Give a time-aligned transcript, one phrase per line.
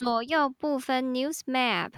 [0.00, 1.90] 左右不分 News Map，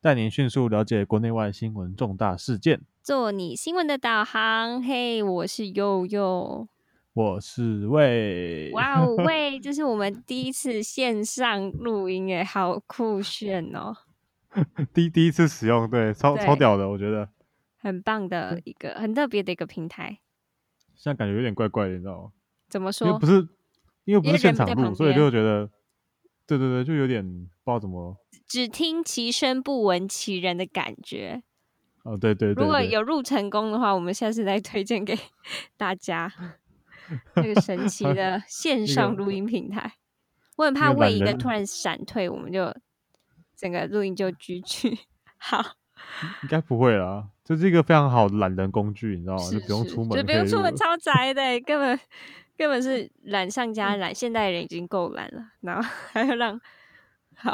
[0.00, 2.80] 带您迅速了解国内外新闻重大事件。
[3.04, 4.82] 做你新闻的导航。
[4.82, 6.66] 嘿，我是佑佑。
[7.12, 13.94] 我是魏，哇哦，喂， 这是我们第一次线上录音，诶，好酷炫哦！
[14.92, 17.28] 第第一次使用，对，超超屌的，我觉得
[17.78, 20.18] 很棒的一个很特别的一个平台。
[20.96, 22.32] 现在感觉有点怪怪的，你知道吗？
[22.68, 23.06] 怎么说？
[23.06, 23.48] 因为不是，
[24.04, 25.70] 因为不是现场录，所以就觉得，
[26.46, 28.16] 对对对，就有点不知道怎么。
[28.46, 31.42] 只听其声不闻其人的感觉。
[32.02, 32.62] 哦，对对对。
[32.62, 35.18] 如果有入成功的话，我们下次再推荐给
[35.76, 36.32] 大家。
[37.36, 39.92] 那个神奇的 线上录音平台，
[40.56, 42.74] 我很怕为一个突然闪退，我们就
[43.54, 45.00] 整个录音就 GG。
[45.36, 45.62] 好，
[46.44, 49.50] 应该不会啦，这是一个非常好的懒人工具，你知道吗？
[49.50, 52.00] 就不用出门，就不用出门，超宅的，根本
[52.56, 54.14] 根本是懒上加懒。
[54.14, 56.60] 现代人已经够懒了，然后 还要让
[57.36, 57.52] 好，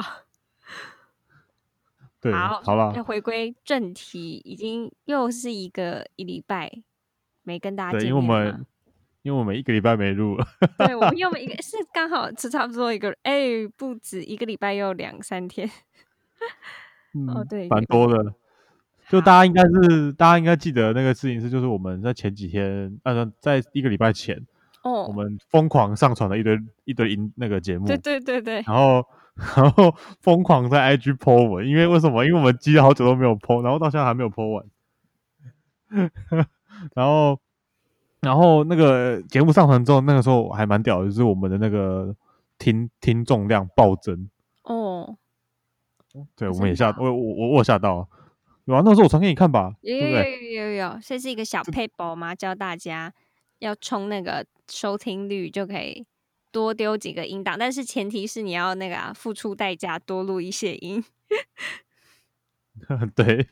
[2.20, 6.70] 对，好，好了，要回归正题，已经又是一个一礼拜
[7.42, 8.60] 没跟大家见面了。
[9.22, 10.46] 因为我们一个礼拜没录了，
[10.78, 15.70] 对，我们又 一个是刚好是差不多一个，哎，不止一个礼拜，又两三天。
[17.28, 18.34] 哦，对，蛮多的。
[19.10, 24.40] 就大家应该是，大家应该记得那个事情是，就是我们在前几天，呃，在一个礼拜前，
[24.82, 29.04] 哦，我们疯狂上传了一堆一堆音那个节目，对对对对，然后
[29.56, 32.24] 然后疯狂在 IG po 文，因为为什么？
[32.24, 34.66] 因为我们积了好久都没有 po，然后到现在还没有 po 完，
[36.94, 37.38] 然后。
[38.22, 42.14] 然后那个节目上传之后，那个时候还蛮屌的，就是我们的那个
[42.58, 44.28] 听听众量暴增
[44.64, 45.16] 哦。
[46.36, 48.06] 对，我们也吓，我我我我吓到，
[48.66, 52.34] 有啊，那时候我传给你看吧，有有有有有，这是一个小配宝吗？
[52.34, 53.10] 教大家
[53.60, 56.06] 要冲那个收听率就可以
[56.50, 61.04] 多丢几个音档，但是前提是你要那个啊付出代价多录一些音。
[63.14, 63.46] 对，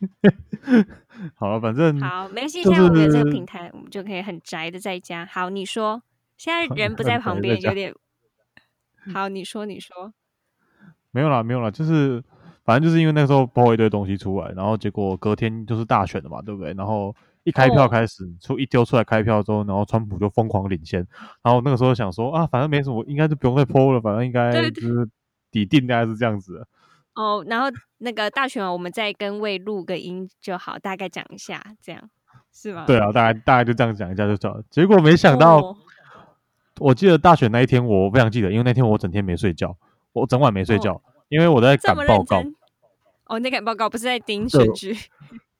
[1.36, 2.62] 好了，反正好，没关系。
[2.62, 5.26] 现在我们有这个平台，我们就可以很宅的在家。
[5.26, 6.02] 好，你说，
[6.38, 7.94] 现在 人不在旁边，有点
[9.12, 9.28] 好。
[9.28, 10.14] 你说，你说，
[11.10, 12.24] 没有啦，没有啦，就是
[12.64, 16.72] 反正就是因为那个时候播一堆东西出来，然后结果隔天就是大选的嘛，对不对？
[16.72, 17.14] 然后
[17.48, 21.06] 一开票开始出一丢出来开票之后，然后川普就疯狂领先，
[21.42, 25.08] 然后那个时候想说啊，反正没什么，应该就不用再播了，反正应该就是
[25.50, 26.66] 底定大概是这样子。
[27.14, 27.66] 哦，然后
[27.96, 32.10] 那个大选完，我们再跟魏录个音就好，大概讲一下，这样
[32.52, 32.84] 是吗？
[32.86, 34.62] 对啊，大概大概就这样讲一下就走了。
[34.70, 35.76] 结果没想到，
[36.78, 39.76] 我记得大选那一天，我非常记得，因为那天我整天没睡觉，
[40.12, 42.42] 我整晚没睡觉，因为我在赶报告。
[43.24, 44.96] 哦，那赶报告不是在盯选举？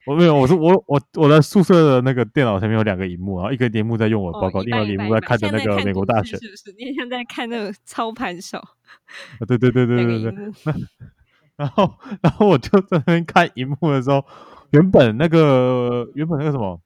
[0.07, 6.75] 我没有，我是我我我的宿舍的那个电脑前面有两个荧幕，然后一个荧幕在用我的报告，另外一个荧幕在看着那个美国大选，是不是？
[6.79, 8.59] 你像在看那个操盘手？
[8.59, 10.35] 啊，对对对对对对。
[11.57, 11.93] 然后，
[12.23, 14.25] 然后我就在那边看荧幕的时候，
[14.71, 16.81] 原本那个原本那个什么，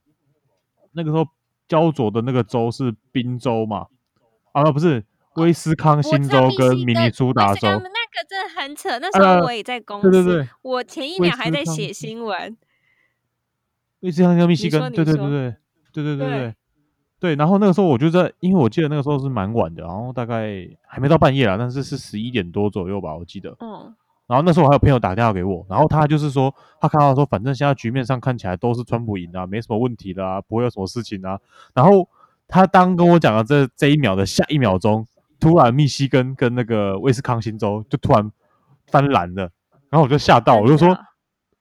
[0.93, 1.27] 那个时候
[1.69, 3.87] 焦灼的那个州是宾州嘛？
[4.53, 5.05] 啊，不是
[5.37, 7.69] 威斯康星州跟明尼苏达州。
[7.69, 12.57] 那个真的很扯，那时候我也在公司，对对对，我前一秒还在写新闻。
[14.03, 15.31] 威斯康星密西根，对对对对
[15.93, 16.55] 对对对对
[17.19, 17.35] 对。
[17.37, 23.57] 然后那个时候我就在，因为我记得那个时候是蛮晚的，然后大概还没到半夜啦，但是是十一点多左右吧，我记得。
[23.61, 23.95] 嗯。
[24.29, 31.39] 然后那时候我还有朋友打电话给我，然后他就是说，他看到说，反正现在局面上看起来都是川普赢啊，没什么问题的啊，不会有什么事情啊。
[31.75, 32.09] 然后
[32.49, 35.07] 他当跟我讲了这这一秒的下一秒钟，
[35.39, 38.31] 突然密西根跟那个威斯康星州就突然
[38.87, 39.51] 翻蓝了，
[39.91, 40.97] 然后我就吓到，我就说，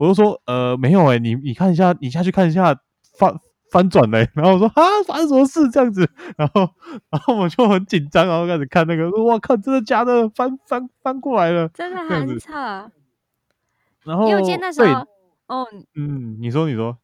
[0.02, 2.76] 我就说，呃，没有哎，你你看一下，你下去看一下
[3.18, 3.40] 翻。
[3.72, 6.06] 翻转嘞，然后我说啊，发生什么事这样子？
[6.36, 6.70] 然后，
[7.10, 10.28] 然后我就很紧张，然后开始看那个，我靠，真的假的？
[10.28, 12.52] 翻翻翻过来了，真的很扯。
[14.04, 15.08] 然后，因为我记得那时候，
[15.48, 16.98] 哦，嗯，你说，你说，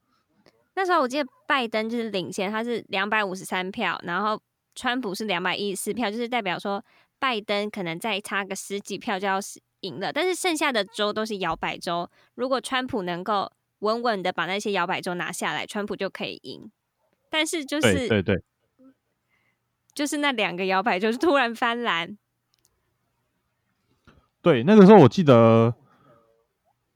[0.76, 4.38] 那时候我记得拜登就是领先，他是两百五十三票，然后
[4.76, 6.84] 川普是两百一十四票，就是代表说
[7.18, 9.40] 拜登可能再差个十几票就要
[9.82, 13.52] 赢了，但是剩下的州都是摇摆州，如果川普能够。
[13.82, 16.72] 稳稳的把那些摇摆州拿下来，川普就可以赢。
[17.30, 18.42] 但是就是对对，
[19.94, 22.18] 就是那两个摇摆州突然翻蓝。
[24.42, 25.76] 对，那个时候我记得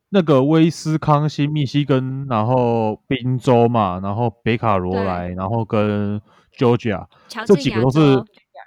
[0.09, 6.19] 那个威斯康星、密西根，然后宾州嘛，然后北卡罗来，然后跟
[6.57, 7.05] Georgia，
[7.45, 8.15] 这几个都是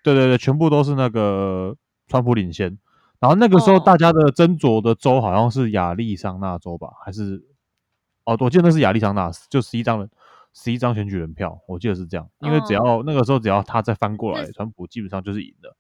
[0.05, 1.77] 对对对，全部都是那个
[2.07, 2.79] 川普领先。
[3.25, 7.43] 然后那个时候大家的斟酌的州好像是亚利桑那州吧，还是？
[8.27, 10.11] 哦，我记得那是亚利桑那，就十一张人，
[10.53, 12.29] 十一张选举人票，我记得是这样。
[12.41, 15.75] 因为只要那个时候只要他再翻过来，川普基本上就是赢的。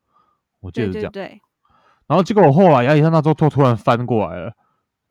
[0.60, 1.12] 我记得是这样。
[1.12, 1.38] 对。
[2.06, 4.54] 然后结果我后来亚利桑那州突突然翻过来了，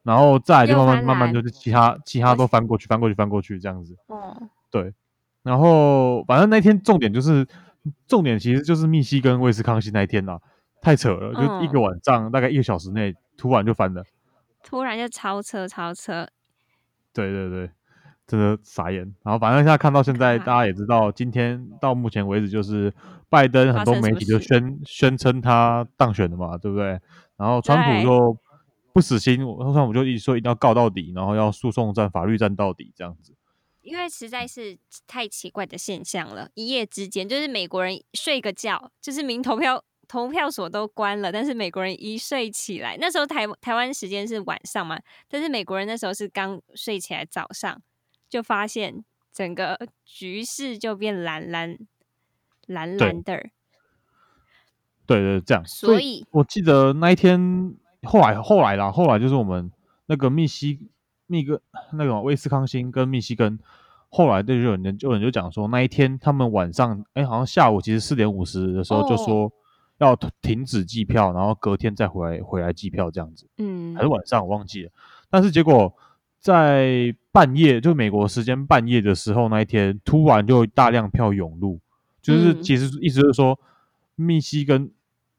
[0.01, 3.95] 然后再就慢慢慢慢就是其他其他都翻过去翻过去翻过去这样子。
[4.07, 4.35] 哦，
[4.71, 4.91] 对，
[5.43, 7.47] 然后反正那天重点就是
[8.07, 10.39] 重点其实就是密西根威斯康星那一天呐、
[10.83, 14.03] 太扯了，就一个嗯晚上大概一个小时内突然就翻了。
[14.61, 16.27] 突然就超车超车，
[17.13, 17.69] 对对对，
[18.27, 18.99] 真的傻眼。
[19.23, 22.93] 然后反正现在看到现在， 大家也知道，今天到目前为止，就是
[23.29, 26.99] 拜登很多媒体就宣宣称他当选了嘛，对不对？
[27.37, 28.37] 然后川普就
[28.93, 33.33] 不死心，我川普就一直说一定要告到底，然后要诉讼战、法律战到底这样子。
[33.81, 47.81] 因为实在是太奇怪的现象了，一夜之间就是美国人睡个觉，就是民投票投票所都关了，但是美国人一睡起来，那时候台台湾时间是晚上嘛，但是美国人那时候是刚睡起来，早上
[48.29, 51.77] 就发现整个局势就变蓝蓝
[52.67, 53.49] 蓝蓝的，
[55.05, 55.65] 对对，这样。
[55.65, 59.71] 所以我记得那一天，后来后来啦，后来就是我们
[60.05, 60.79] 那个密西
[61.27, 61.59] 密根
[61.93, 63.57] 那个威斯康星跟密西根，
[64.09, 69.51] 后来就有人就有人就讲说，那一天他们晚上，哎，好像下午其实四点五十的时候就哦说
[70.03, 74.91] 要停止计票，然后隔天再回来回来计票这样子，嗯还是晚上我忘记了。
[75.29, 75.93] 但是结果
[76.39, 81.79] 在半夜，就美国时间半夜的时候，那一天突然就大量票涌入，
[82.21, 83.57] 就是嗯其实意思就是说，
[84.15, 84.91] 密西根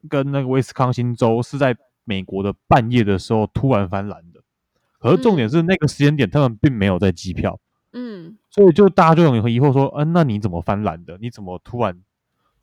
[0.09, 4.41] 跟那个威斯康星州是在美国的半夜的时候突然翻蓝的，
[4.99, 7.61] 可是重点嗯是那个时间点他们并没有在计票，
[7.93, 11.19] 嗯所以就大家就很疑惑说，嗯、那你怎么翻蓝的？
[11.21, 11.97] 你怎么突然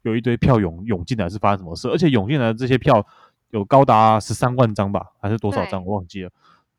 [0.03, 1.29] 有一堆票涌涌进来？
[1.29, 1.87] 是发生什么事？
[1.89, 3.05] 而且涌进来的这些票
[3.49, 5.85] 有高达十三万张吧，还是多少张？
[5.85, 6.31] 我忘记了。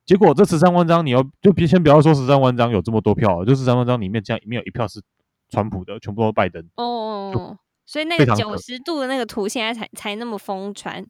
[0.04, 5.00] 结果这十三万张，你要就别先不要说十三万张有这么多票，就十三万张里面这样里面有一票是
[5.48, 6.64] 川普的，全部都是拜登。
[6.74, 11.06] 哦，所以那个九十度的那个图现在才才那么疯传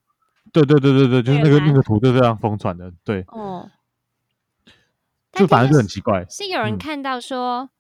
[0.53, 3.70] 对对对对对，就是那个那个图就这样疯传的，对，哦。
[5.32, 6.26] 就反正就很奇怪。
[6.29, 7.70] 是有人嗯看到说，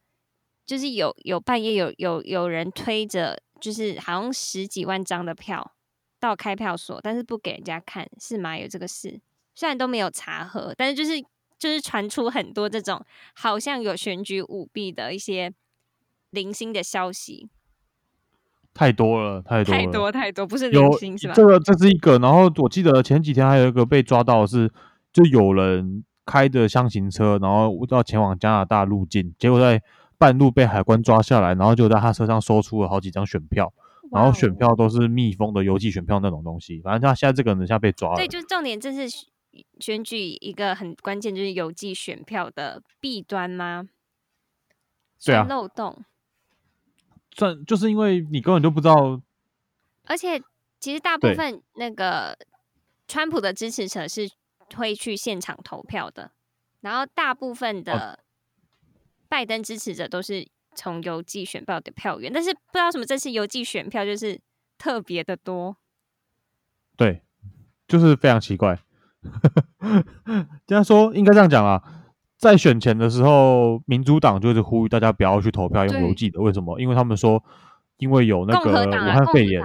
[0.64, 5.72] 就是有有半夜有有有人推着，就是好像十几万张的票
[6.18, 8.58] 到开票所，但是不给人家看，是吗？
[8.58, 9.20] 有这个事，
[9.54, 11.22] 虽然都没有查核，但是就是
[11.56, 13.00] 就是传出很多这种
[13.34, 15.52] 好像有选举舞弊的一些
[16.30, 17.48] 零星的消息，
[18.74, 21.34] 太多了，太多了，太多太多，不是零星是吧？
[21.34, 24.68] 这个这是一个，然后我记得前几天还有一个被抓到的是，
[25.12, 29.80] 就有人开着箱型车，然后要前往加拿大入境，结果在
[30.22, 33.72] 半路被海关抓下来，然后就在他车上搜出了好几张选票，
[34.12, 38.14] 然后选票都是密封的邮寄选票那种东西，反正他现在这个人现在被抓了。
[38.14, 39.26] 对，，就是重点，这是选
[39.80, 43.88] 选举一个很关键，就是邮寄选票的弊端吗？
[45.24, 45.44] 对啊。
[45.44, 46.04] 算漏洞。
[47.34, 49.20] 算就是因为你根本就不知道，
[50.06, 50.40] 而且
[50.78, 52.38] 其实大部分那个
[53.08, 54.30] 川普的支持者是
[54.76, 56.30] 会去现场投票的，
[56.80, 58.20] 然后大部分的
[59.32, 64.38] 拜登支持者都是从邮寄选票的票源，但是不知道什么这次邮寄选票就是
[64.76, 65.74] 特别的多。
[66.98, 67.22] 对，
[67.88, 68.78] 就是非常奇怪。
[70.66, 71.82] 这样说应该这样讲啊，
[72.36, 76.78] 在选前的时候，民主党就是呼吁大家不要去投票用对邮寄的，为什么？
[76.78, 77.42] 因为他们说，
[77.96, 79.62] 因为有那个武汉肺炎，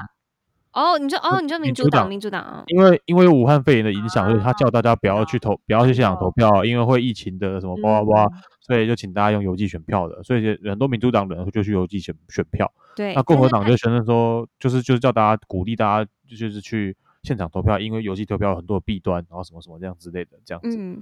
[0.72, 12.70] 哦，你说哦，你说民主党，民主党因为因为武汉肺炎的影响，所以他啊叫大家不要去投，不要去现场投票，因为会疫情的什么叭叭叭，嗯所以就请大家用邮寄选票的，所以很多民主党人就去邮寄选选票。
[12.96, 21.02] 对，那共和党就宣称说，就是就是叫大家鼓励大家就是去现场投票，因为邮寄投票有很多的弊端，然后什么什么这样之类的这样子，嗯，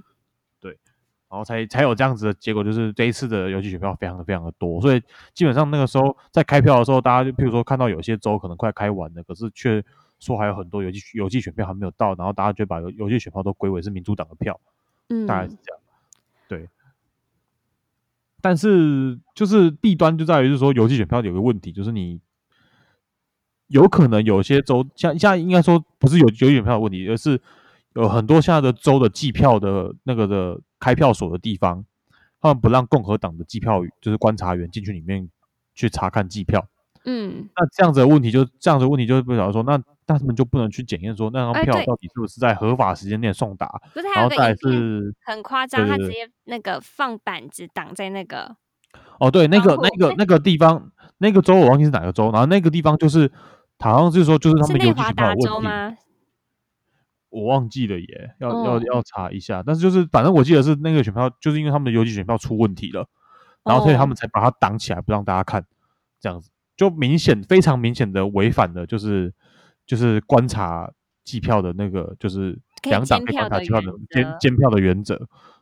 [1.28, 5.02] 然后才才有这样子的结果，就是这一次的邮寄选票非常的非常的多，所以
[5.34, 9.82] 基本上那个时候在开票的时候，大家就譬如说看到有些州可能快开完了，可是却
[10.20, 14.60] 说还有很多邮寄邮寄选票还没有到，然后大家就把邮邮寄选票都归为是民主党的票，
[15.08, 15.80] 嗯，大概是这样，
[16.46, 16.68] 对。
[18.46, 22.20] 但是就是弊端就在于，是说邮寄选票有个问题，就是你
[23.66, 27.40] 有可能有些州，像现在应该说不是有邮寄选票的问题，而是
[27.96, 31.84] 有很多现在的州的计票的那个的开票所的地方，
[32.40, 35.28] 他们不让共和党的计票就是观察员进去里面
[35.74, 36.64] 去查看计票。
[37.04, 39.76] 嗯，那这样子的问题就这样子的问题就会表示说，那
[40.06, 48.56] 那他们就不能去检验说那张票到底是不是在合法时间内送达，不是还有个然后再是很夸张，他直接那个放板子挡在那个
[49.18, 53.30] 哦，对，那个那个那个地方，那个州我忘记是哪个州，然后那个地方就是
[53.78, 55.96] 好像是说就是他们邮寄选票有问题？
[57.28, 59.62] 我忘记了耶，要、要哦要查一下。
[59.66, 63.06] 但是就是反正我记得是那个选票，就是因为他们的邮寄选票出问题了，
[63.64, 65.66] 然后所以他哦们才把它挡起来，不让大家看，
[66.20, 69.34] 这样子就明显非常明显的违反了，就是
[69.86, 70.90] 就是观察
[71.24, 75.16] 计票的那个，就是两党被观察计票的监监票的原则，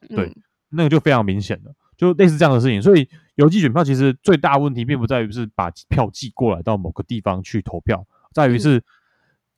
[0.09, 0.35] 对嗯
[0.71, 2.83] 那个就非常明显了，就类似这样的事情。
[2.83, 8.85] 所以邮寄选票其实最大问题并不在于是把票寄过来到某个地方去投票，在于嗯是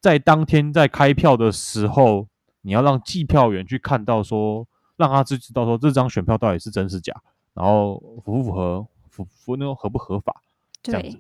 [0.01, 2.29] 在当天在开票的时候，
[2.61, 7.15] 你要让计票员去看到说，让他知知道说这张选票到底是真是假，
[7.55, 10.43] 然后符不符合符符那种合不合法
[10.83, 11.19] 这样子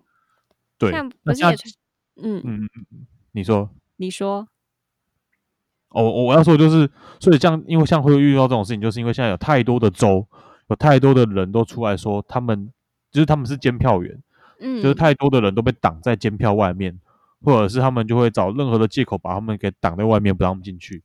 [0.76, 0.90] 对，。
[0.90, 1.58] 对，那像不
[2.16, 3.68] 嗯，嗯嗯嗯，你说。
[3.98, 4.48] 你说
[5.90, 6.90] 哦，我我要说就是，
[7.20, 10.26] 所以这样，因为像会遇到这种事情，就是因为现在有太多的州，
[10.68, 12.70] 有太多的人都出来说他们
[13.10, 14.22] 就是他们是监票员，
[14.60, 16.98] 嗯，就是太多的人都被挡在监票外面，
[17.42, 21.02] 或者是他们就会找任何的借口把他们给挡在外面，不让他们进去，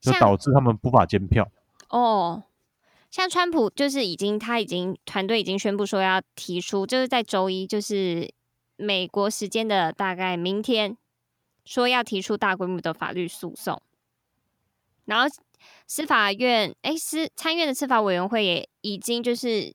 [0.00, 1.48] 就导致他们无法监票。
[1.90, 2.42] 哦，
[3.10, 8.28] 像川普就是已经他已经团队已经宣布说要提出，就是在周一，就是
[8.76, 10.96] 美国时间的大概明天，
[11.64, 13.80] 说要提出大规模的法律诉讼。
[15.04, 15.26] 然后
[15.86, 19.74] 司法院，哎，司参院的司法委员会也已经就是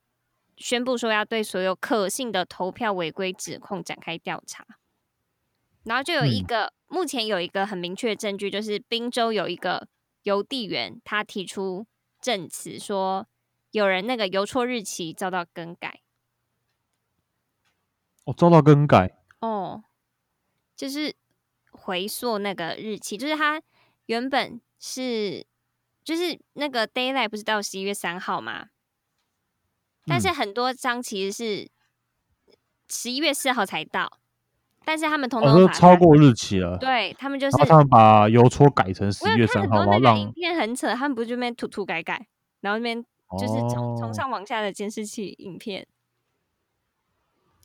[0.56, 4.66] 宣布说要对所有可信的投票违规指控展开调查。
[5.84, 9.88] 然后就有一嗯个，目前有一个很明确的证据，就是宾州有一个
[10.24, 11.86] 邮递员，他提出
[12.20, 13.26] 证词说，
[13.70, 16.00] 有人那个邮戳日期遭到更改。
[18.24, 19.82] 哦，遭到更改，哦，
[20.76, 21.14] 就是
[21.88, 23.58] 回溯那个日期，就是他
[24.06, 25.42] 原本是
[26.04, 28.66] 就是那个 d a y l i g h t 不是到十一月三号吗？
[30.04, 30.34] 但是嗯。
[30.34, 31.70] 很多张其实是
[32.90, 34.18] 十一月四号才到，
[34.84, 42.26] 但是他们通通把它超过日期了，对他们就是他们把邮戳改成十一月三号，然后让个影片很扯，他们不就那边涂涂改改，
[42.60, 43.02] 然后那边
[43.40, 44.12] 就是从从哦。
[44.12, 45.86] 上往下的监视器影片，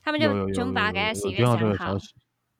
[0.02, 1.98] 他们就全部把它改在十一月三号，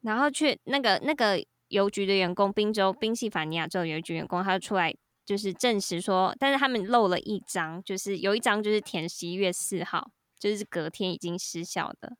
[0.02, 1.42] 然后去那个那个
[1.74, 4.94] 邮局的员工，宾州宾夕法尼亚州邮局员工，他就出来
[5.26, 12.16] 就是证实说，但是他们漏了一张，就是有一张就是填十一月四号，就是隔天已经失效的，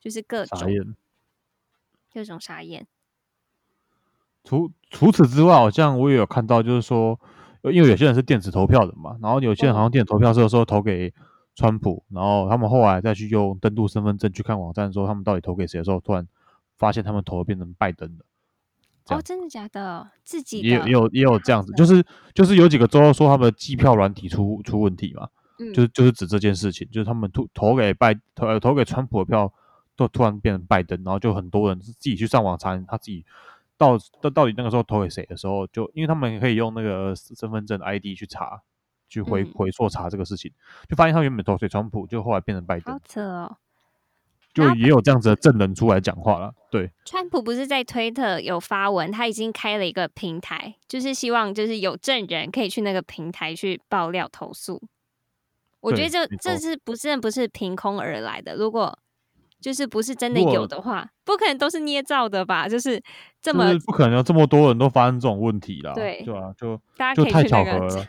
[0.00, 0.58] 就是各种。
[2.12, 2.86] 各种傻眼。
[4.44, 7.18] 除除此之外，好像我也有看到，就是说，
[7.62, 11.12] 呃因为有些人是电子投票的嘛，然后有些人好像电子投票是有时候投给
[11.56, 16.24] 川普，然后他们后来再去用登录身份证去看网站，说他们到底投给谁的时候，突然
[16.78, 18.24] 发现他们投的变成拜登了。
[19.08, 20.10] 哦，真的假的？
[20.24, 22.02] 自己也有也有也有这样子，就是
[22.34, 25.28] 就是有几个州说他们的计票软体出出问题嘛，
[25.58, 29.52] 嗯就是就是指这件事情，就是他们投投给拜投呃投给川普的票
[29.94, 33.26] 都突然变成拜登，然后就很多人自己去上网查他自己
[33.76, 38.62] 到到到底那个时候投给谁的时候，就因为他们可以用那个身份证 ID 去查，
[39.10, 40.50] 去回嗯回溯查这个事情，
[40.88, 43.58] 就发现他原本投给川普，就后来变成拜好登，扯哦。
[44.54, 54.80] 就也有这样子的证人出来讲话了，对，川普不是在推特有发文，他已经开了一个平台，就是希望就是有证人可以去那个平台去爆料投诉。
[55.80, 58.54] 我觉得这这是不是不是凭空而来的？
[58.54, 58.96] 如果
[59.60, 62.68] 就是不是真的有的话，不可能都是捏造的吧？
[62.68, 63.02] 就是
[63.42, 68.06] 这就么是不可能有这么多人都发生这种问题啦，对对啊，就大家可以去那个巧合了。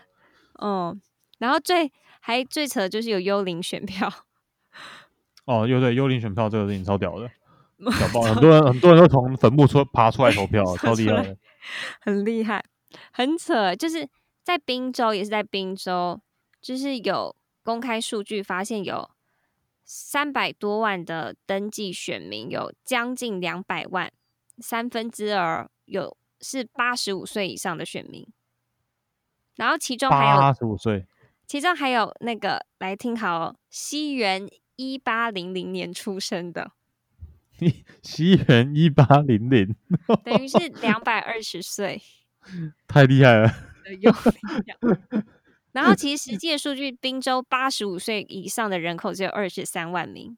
[0.62, 1.02] 嗯，
[1.40, 4.12] 然后最还最扯的就是有幽灵选票，
[5.46, 7.30] 哦，又对幽灵选票这个事情超屌的，
[7.78, 8.22] 屌爆！
[8.22, 11.38] 很多人很多人都从坟墓出 爬出来投票，超厉害的。
[12.02, 12.64] 很厉害，
[13.12, 13.76] 很扯。
[13.76, 14.08] 就是
[14.44, 16.20] 在滨州，也是在滨州，
[16.62, 19.10] 就是有公开数据发现有
[19.84, 24.12] 三百多万的登记选民，有将近两百万，
[24.60, 28.28] 三分之二有是八十五岁以上的选民。
[29.56, 31.06] 然后其中还有八十五岁，
[31.48, 36.72] 其中还有那个来听好、哦，西元一八零零年出生的，
[38.02, 39.76] 西 元一八零零，
[40.24, 42.02] 等于是两百二十岁。
[42.88, 43.52] 太厉害了。
[44.00, 44.14] 有。
[45.72, 50.38] 然后其实实际的数据，滨州八十五岁以上的人口只有二十三万名，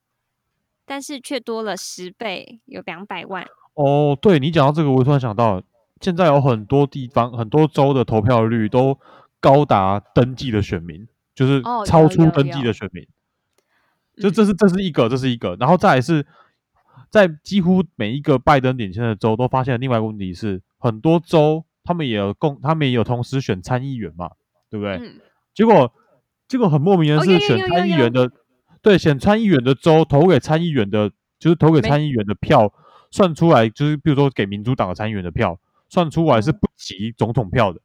[0.86, 3.46] 但是却多了十倍，有两百万。
[3.76, 5.62] 哦，对你讲到这个，我突然想到，
[6.02, 9.00] 现在有很多地方、很多州的投票率都
[9.40, 13.08] 高达登记的选民，就是哦超出登记的选民。
[14.20, 16.26] 就嗯这是这是一个，这是一个，然后再来是
[17.10, 24.32] 在几乎每一个拜登领先的州都发现了另外一个问题是，很多州他们也有共，他们也有同时选参议员嘛，
[24.70, 24.96] 对不对？
[24.98, 25.20] 嗯，
[25.54, 25.94] 结果
[26.48, 28.32] 结果很莫名的是，选参议员的
[28.82, 31.10] 对选参议员的州投给参议员的，
[31.40, 32.74] 就是投给参议员的票
[33.12, 35.60] 算出来，就是比如说给民主党的参议员的票
[35.90, 36.60] 算出来是嗯。
[36.60, 37.82] 不及总统票的，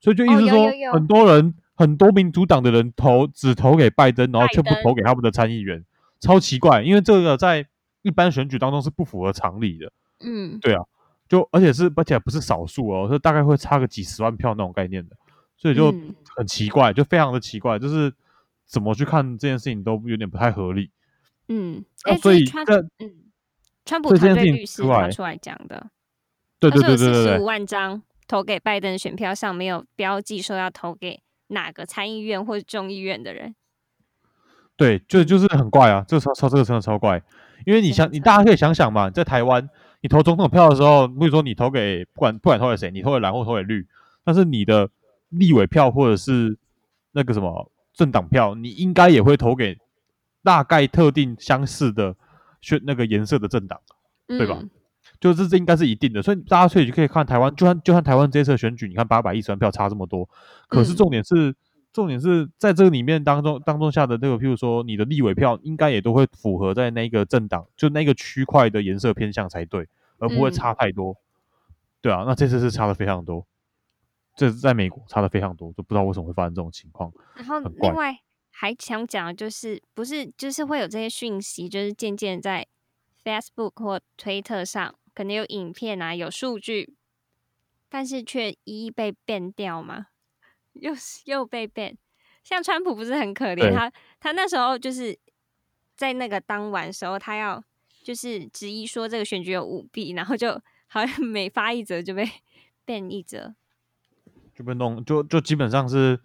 [0.00, 5.82] 所以就意哦思说很多人很多民主党的人投只投给拜登，然后却不投给他们的参议员，
[6.20, 7.66] 超奇怪，因为这个在
[8.02, 9.90] 一般选举当中是不符合常理的。
[10.22, 10.82] 嗯，对啊，
[11.26, 15.16] 就而且是而且不是少数哦，是大概会差个几十万票那种概念的，
[15.56, 15.90] 所以就
[16.36, 18.12] 很奇怪，就非常的奇怪，就是
[18.66, 20.90] 怎么去看这件事情都有点不太合理。
[21.48, 22.62] 嗯，哎，所以川
[22.98, 23.32] 嗯，
[23.86, 25.88] 川普团队律师他出来讲的，
[26.58, 33.54] 对对对对对，十五万张投给拜登选票上没有标记说要投给哪个参议院或者众议院的人。
[34.76, 37.22] 对，就就是很怪啊，这超超这个真的超怪，
[37.66, 39.68] 因为你想，你大家可以想想嘛，在台湾，
[40.00, 43.86] 你投总统票的时候，比如说你投给不管不管投给谁，你投给蓝或投给绿，
[44.24, 44.88] 但是你的
[45.28, 46.56] 立委票或者是
[47.12, 49.76] 那个什么政党票，你应该也会投给
[50.42, 52.16] 大概特定相似的
[52.62, 53.78] 选那个颜色的政党，
[54.26, 54.62] 对吧？
[55.20, 60.28] 就是这应该是一定的，所以大家所以就可以看台湾，就算就算台湾这次选举，你看八百一十万票差这么多，
[60.68, 61.54] 可是重点是。
[61.92, 71.16] 重点是在这个里面当中当中下的那个，譬如说你的立委票应该也都会符合在那个政党就那个区块的颜色偏向才对，而不会差太多。
[72.00, 73.44] 对啊，那这次是差的非常多，
[74.36, 77.12] 这是在美国差的非常多，就不知道为什么会发生这种情况。
[77.34, 78.16] 然后另外
[78.52, 82.64] 还想讲的就是，不是就是会有这些讯息，就是渐渐在
[83.24, 86.94] Facebook 或推特上可能有影片啊，有数据，
[87.90, 90.06] 但是却一一被变掉吗？
[90.72, 90.94] 又
[91.26, 91.94] 又被 ban，
[92.42, 95.18] 像川普不是很可怜，他他那时候就是
[95.94, 97.62] 在那个当晚时候，他要
[98.02, 102.26] 就是执意说这个选举有舞弊，然后就好像每发一则就被
[102.86, 103.54] ban 一则，
[104.54, 106.18] 就被弄就就基本上是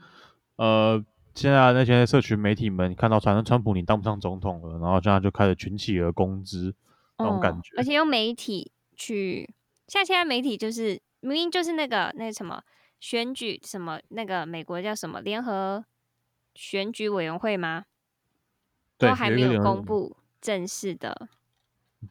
[0.55, 6.73] 呃，现在那些社群媒体们看到传川普你当不上总统了，然后现在就开始群起而攻之
[7.17, 9.53] 那种感觉，而且用媒体去，
[9.87, 12.63] 像现在媒体就是明明就是那个那什么。
[12.97, 13.99] 选举什么？
[14.07, 15.85] 那个美国叫什么联合
[16.55, 17.85] 选举委员会吗？
[18.97, 21.27] 都还没有公布正式的。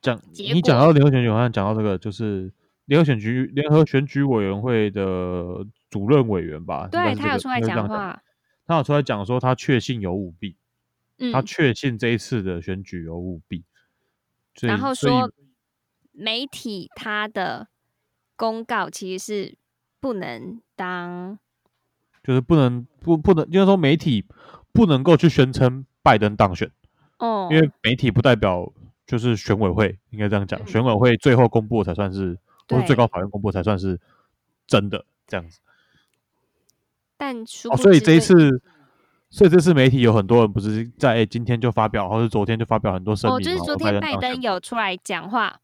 [0.01, 2.53] 讲你讲到联合选举，好像讲到这个，就是
[2.85, 6.87] 联合选举联合选举委员会的主任委员吧？
[6.87, 8.23] 对他有出来讲话，
[8.67, 10.57] 他有出来讲说他确信有舞弊，
[11.33, 13.65] 他确信这一次的选举有舞弊。
[14.61, 15.33] 然后说
[16.15, 17.69] 媒体它的
[18.37, 19.59] 公告其实是
[20.01, 20.61] 不能。
[20.77, 21.39] 当
[22.25, 24.25] 就是不能不不能，就是说媒体
[24.73, 26.69] 不能够去宣称拜登当选
[27.21, 28.73] 哦，因为媒体不代表
[29.07, 32.37] 就是选委会，应该这样讲，选委会最后公布才算是，
[32.69, 34.01] 或是最高法院公布才算是
[34.67, 35.61] 真的这样子。
[37.17, 37.37] 但
[37.71, 38.35] 哦，所以这一次，
[39.31, 45.61] 所以这次媒体有很多人不是在今天就发表，或是昨天就发表很多声明，哦就是昨天拜登有出来讲话，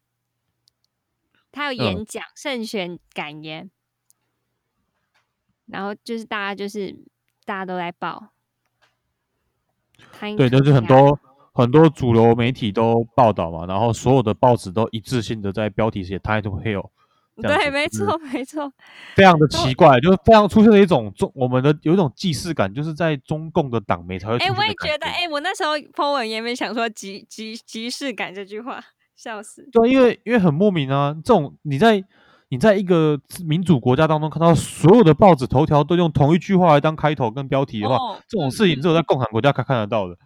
[1.53, 3.71] 他有演讲胜选感言。
[5.67, 6.93] 然后就是大家就是
[7.45, 8.33] 大家都在报，
[10.37, 11.17] 对，就是很多
[11.53, 16.91] 很多主流媒体都报道嘛，然后所有的报纸都一致性的在标题写 “Title Hill”，
[17.41, 18.73] 对，没错，没错，
[19.15, 24.39] 非常的奇怪，就是非常出现了一种中我们的有一种既视感，就是在中共的党媒才会。
[24.39, 28.85] 哎，我也觉得，哎，我那时候 po 文也没想说“即即即视感”这句话，
[29.21, 29.69] 笑死。
[29.71, 32.05] 对，因为因为很莫名啊，这种你在。
[32.53, 40.17] 你在一个民主国家当中看到所有的报纸头条都用同一句话来当开头跟标题的话，这种事情只有在共产国家才看得到的。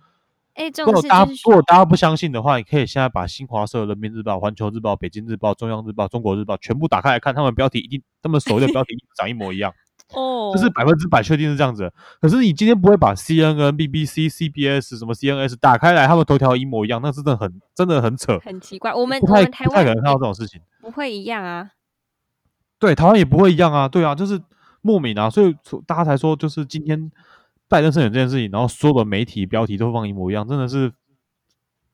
[0.55, 9.71] 哎，如果大家如果大家不相信的话，你可以现在把新华社、人民日报、环球日报、北京日报、中央日报、中国日报全部打开来看，他们标题一定，他们所谓的标题长一模一样。
[10.15, 11.93] 哦，这是百分之百确定是这样子。
[12.21, 18.93] 可是你今天不会把 CNN、BBC、CBS 什么 CNS 打开来，他们头条一模一样，那真的很真的很扯，很奇怪。
[18.95, 21.71] 我们我们台湾不太可能看到这种事情，不会一样啊。
[22.79, 24.41] 对，台湾也不会一样啊，对啊，就是
[24.83, 27.11] 莫名啊，所以大家才说，就是今天
[27.69, 30.93] 拜登胜选这件事情，然后所有的媒体标题都放一模一样，真的是，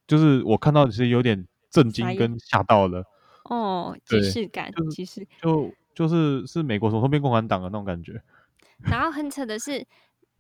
[0.06, 3.04] 就是我看到其实有点震惊跟吓到了。
[3.44, 8.22] 哦，即视感，即视，就就是是美国从后变共产党的那种感觉。
[8.90, 9.86] 然后很扯的是，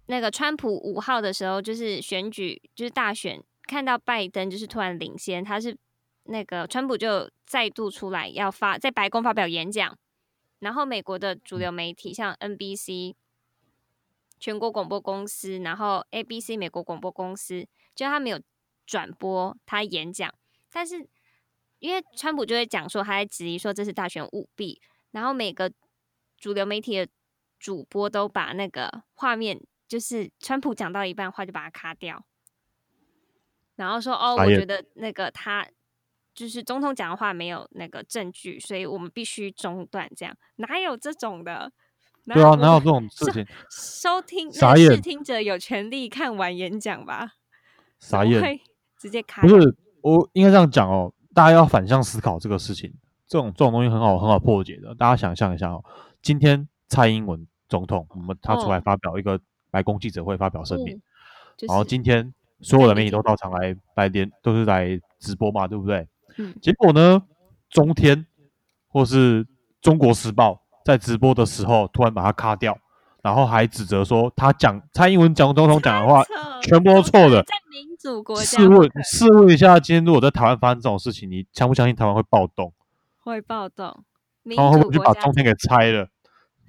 [0.06, 5.76] 那个川普五号的时候，就是选举，就是大选，看到拜登就是突然领先，他是
[6.24, 9.98] 那个川普就再度出来要发在白宫发表演讲。
[10.60, 13.14] 然后美国的主流媒体像 NBC
[14.38, 18.40] 全国广播公司，然后 ABC 美国广播公司，就他没有
[18.86, 20.32] 转播他演讲，
[20.72, 21.06] 但是
[21.78, 25.72] 因为川普就会讲说他在质疑说这是大选舞弊，然后每个
[26.36, 27.08] 主流媒体的
[27.58, 32.24] 主播都把那个画面，就是川普讲到一半话就把它卡掉，
[33.76, 35.66] 然后说哦，我觉得那个他。
[36.32, 40.08] 就是总统讲的话没有那个证据，所以我们必须中断。
[40.16, 41.70] 这样哪有这种的？
[42.24, 43.46] 对啊，哪有这种事情？
[43.68, 47.32] 收听傻视听者有权利看完演讲吧？
[47.98, 48.60] 傻眼，
[48.96, 49.42] 直接开。
[49.42, 52.94] 不是我应该这样讲哦，大家要反向思考这个事情。
[53.30, 54.92] 这种这种东西很好很好破解的。
[54.96, 55.84] 大家想象一下哦，
[56.20, 59.40] 今天蔡英文总统，我们他出来发表一个
[59.70, 61.00] 白宫记者会发表声明，
[61.68, 66.08] 然后今天所有的媒体都到场来来连都是来直播嘛，对不对？
[66.38, 66.52] 嗯。
[66.60, 67.22] 结果呢，
[67.70, 68.26] 中天
[68.88, 69.46] 或是
[69.80, 72.76] 中国时报在直播的时候突然把它卡掉，
[73.22, 76.24] 然后还指责说他讲蔡英文讲总统讲的话
[76.62, 77.40] 全部都错的。
[77.44, 82.72] 在民主国家，试问试问一下，今天如果在台湾发生这种事情，你相不相信台湾会暴动？
[83.20, 84.04] 会暴动，
[84.44, 86.08] 然后会就把中天给拆了，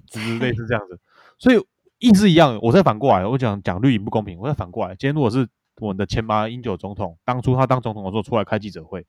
[0.10, 1.00] 就是类似这样子。
[1.38, 1.66] 所以
[2.00, 4.94] 意思一样，我再反过来，我讲讲绿营不公平，我再反过来。
[4.96, 9.06] 今天如果是我们的前马英九总统，当初他当总统的时候出来开记者会，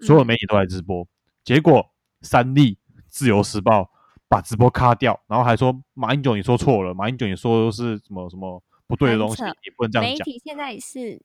[0.00, 1.06] 所有媒体都来直播，
[1.44, 1.90] 结果
[2.22, 3.90] 三立、自由时报
[4.26, 10.24] 把直播卡掉，然后还说马英九你说错了，马英九你说是什么什么不对的东西，你不能这样讲。
[10.26, 11.20] 媒体现在是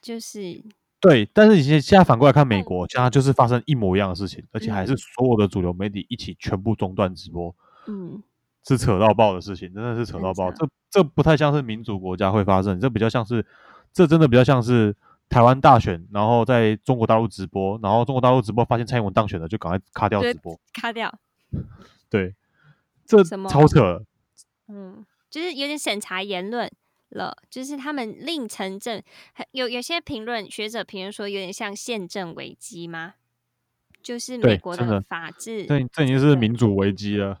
[0.00, 0.62] 就是。
[1.02, 7.52] 对，但是你现现在反过来看美国，现在就是发生一模一样的事情，而且还是所有的主流媒体一起全部中断直播，
[7.88, 8.22] 嗯，
[8.64, 10.52] 是扯到爆的事情，真的是扯到爆。
[10.52, 13.44] 这这不太像是民主国家会发生，这比较像是，
[13.92, 14.94] 这真的比较像是
[15.28, 21.12] 台湾大选，然后在中国大陆直播，然后中国大陆直播发现蔡英文当选了，就赶快卡掉直播，卡掉。
[22.08, 22.36] 对，
[23.04, 24.04] 这超扯。
[24.68, 26.70] 嗯，就是有点审查言论。
[27.12, 29.02] 了，就是他们令城镇，
[29.52, 33.14] 有有些评论学者评论说，有点像宪政危机吗？
[34.02, 37.38] 就是美国的法治，这这已经是民主危机了，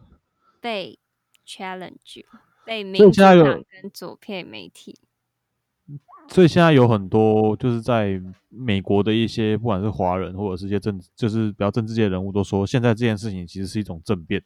[0.60, 0.98] 被
[1.46, 2.24] challenge，
[2.64, 4.98] 被民主党跟左片媒体。
[6.28, 14.42] 所以现在有很多就是在美国的一些，不管是华人或者是一些政，就是比较政治界人物都说，现在这件事情其实是一种政变。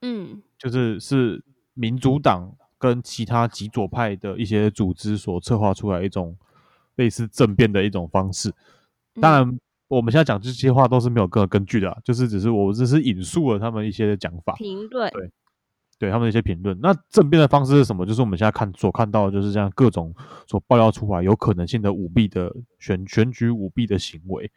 [0.00, 1.44] 嗯，就是是
[1.74, 2.56] 民主党。
[2.82, 6.36] 跟其他极左派的一些组织所策划出来一种
[6.96, 8.52] 类似政变的一种方式，
[9.20, 15.30] 当然我们现在讲这些话都是没有任何根据的，就是只是我只是引述了他们一些讲法评论，对，
[15.96, 16.76] 对他们的一些评论。
[16.82, 18.04] 那政变的方式是什么？
[18.04, 20.12] 就是我们现在看所看到的就是这样各种
[20.48, 24.50] 所爆料出来有可能性的舞弊的选选举舞弊的行为，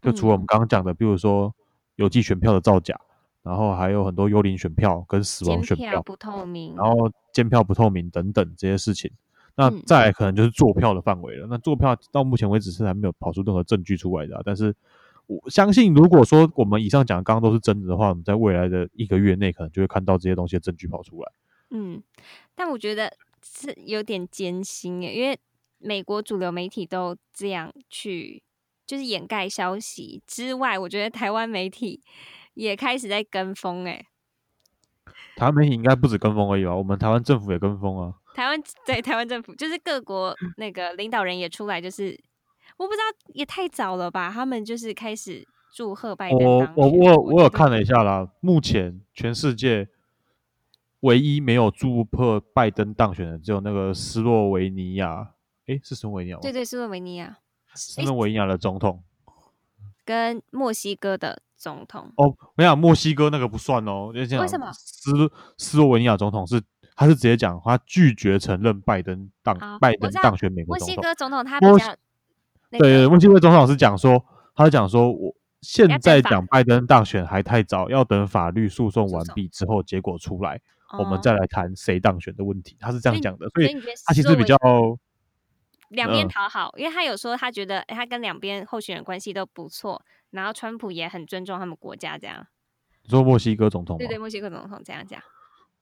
[0.00, 1.52] 就除了我们刚刚讲的，比如说
[1.96, 2.96] 邮寄选票的造假。
[3.42, 9.10] 然后还有很多幽灵选票跟死亡选票不透明，然后监票不透明等等这些事情，
[9.56, 11.48] 那再可能就是坐票的范围了。
[11.50, 14.72] 那坐票到目前为止是还没有跑出任何证据出来的，但是
[15.26, 21.32] 我相信，如果说我们以上讲的刚刚都是真的的话，我们在未来的一个月内可能就会看到这些东西的证据跑出来。
[21.70, 22.00] 嗯，
[22.54, 25.36] 但我觉得是有点艰辛耶，因为
[25.78, 28.40] 美国主流媒体都这样去
[28.86, 32.00] 就是掩盖消息之外，我觉得台湾媒体。
[32.54, 34.06] 也开始在跟风哎，
[35.36, 36.74] 台湾媒体应该不止跟风而已吧？
[36.74, 38.14] 我们台湾政府也跟风啊。
[38.34, 42.18] 台湾对台湾政府就是各国那个领导人也出来，就是
[42.76, 44.30] 我不知道也太早了吧？
[44.30, 46.38] 他们就是开始祝贺拜登。
[46.40, 49.88] 我我我我有看了一下啦，目前全世界
[51.00, 55.32] 唯一没有祝贺拜登当选的，只有那个斯洛维尼亚。
[55.66, 56.38] 诶，是斯洛维尼亚？
[56.40, 57.38] 对对，斯洛维尼亚。
[57.74, 59.02] 斯洛维尼亚的总统
[60.04, 61.42] 跟墨西哥的。
[61.62, 64.68] 总统哦，我想墨西哥那个不算哦，为什么？
[64.72, 65.12] 斯
[65.56, 66.60] 斯洛文尼亚总统是，
[66.96, 70.96] 他是直接讲他拒绝承认拜登当拜登当选美国总统。
[70.96, 71.96] 墨西哥总统他比较
[72.80, 74.24] 对墨西哥总统是讲说，
[74.56, 80.60] 他是讲说我现在讲拜登当选还太早，要等法律诉讼完毕之后结果出来，
[80.98, 82.76] 我们再来谈谁当选的问题。
[82.80, 83.68] 他是这样讲的，所以
[84.04, 84.56] 他其实比较
[85.92, 90.02] 两边讨好，因为他有说他觉得他跟两边候选人关系都不错。
[90.32, 92.46] 然后川普也很尊重他们国家，这样。
[93.02, 93.98] 你说墨西哥总统？
[93.98, 95.20] 对对，墨西哥总统这样讲。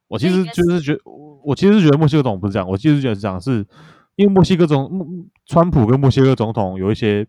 [0.08, 0.98] 我其实就是觉，
[1.44, 3.64] 我其实是觉得墨西哥总统不是这样，我其实觉得是这样，是
[4.16, 4.90] 因为墨西哥总
[5.46, 7.24] 川普跟墨西哥总统有一些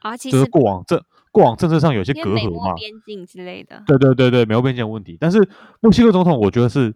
[0.00, 0.98] 啊，就是过往政
[1.30, 3.82] 过往政策上有些隔阂嘛，边境之类的。
[3.86, 5.18] 对对对对，美国边境问题。
[5.20, 5.46] 但是
[5.80, 6.94] 墨西哥总统，我觉得是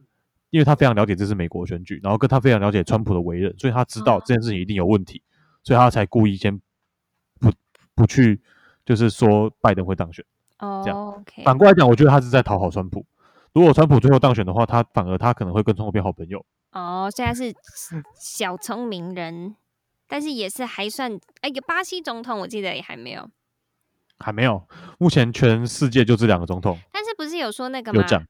[0.49, 5.21] 因为他非常了解这是美国选举，然后跟他非常了解川普的为人，所以他知道这件事情一定有问题，
[5.67, 6.59] 所以他才故意先
[7.39, 7.53] 不
[7.95, 8.41] 不去。
[8.87, 10.25] 就是说拜登会当选，
[10.61, 11.25] 哦，这样。
[11.45, 13.05] 反过来讲，我觉得他是在讨好川普。
[13.53, 16.47] 如果川普最后当选的话，他反而他可能会跟川普变好朋友。
[16.71, 17.53] 哦，现在是
[18.15, 19.57] 小聪明人，
[20.07, 21.19] 但是也是还算。
[21.41, 23.29] 哎，有巴西总统，我记得也还没有，
[24.21, 24.69] 还没有。
[24.99, 26.79] 目前全世界就这两个总统。
[26.93, 28.03] 但是不是有说那个吗？
[28.03, 28.25] 有讲，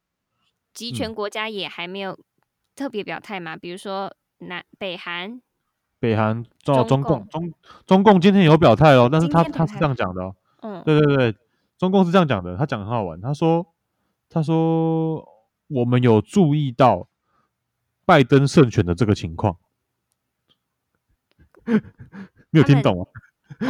[0.72, 2.18] 集权国家也还没有
[2.74, 3.58] 特别表态嘛？
[3.58, 5.42] 比如说南北韩，
[5.98, 7.52] 北韩到中共中
[7.86, 10.34] 中共今天有表态哦，但是他他是这样讲的。
[10.60, 11.36] 嗯，对对对，
[11.78, 13.20] 中共是这样讲的，他讲很好玩。
[13.20, 13.66] 他说，
[14.28, 15.24] 他说
[15.68, 17.08] 我们有注意到
[18.04, 19.56] 拜登胜选的这个情况，
[21.66, 23.04] 你有听懂吗？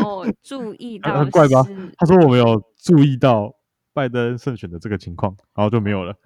[0.03, 1.63] 哦，注意到 很怪吧？
[1.99, 3.55] 他说我们有注意到
[3.93, 6.17] 拜登胜选的这个情况，然后就没有了。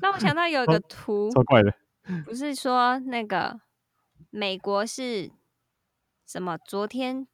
[0.00, 1.74] 那我想到有一个图，超怪的，
[2.24, 3.58] 不是说那个
[4.30, 5.30] 美国是
[6.26, 6.58] 什么？
[6.58, 7.26] 昨天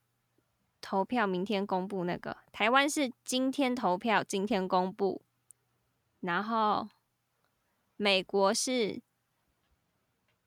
[0.80, 2.04] 投票，明天公布。
[2.04, 5.22] 那个台湾是今天投票，今天公布。
[6.20, 6.88] 然后
[7.96, 9.00] 美国是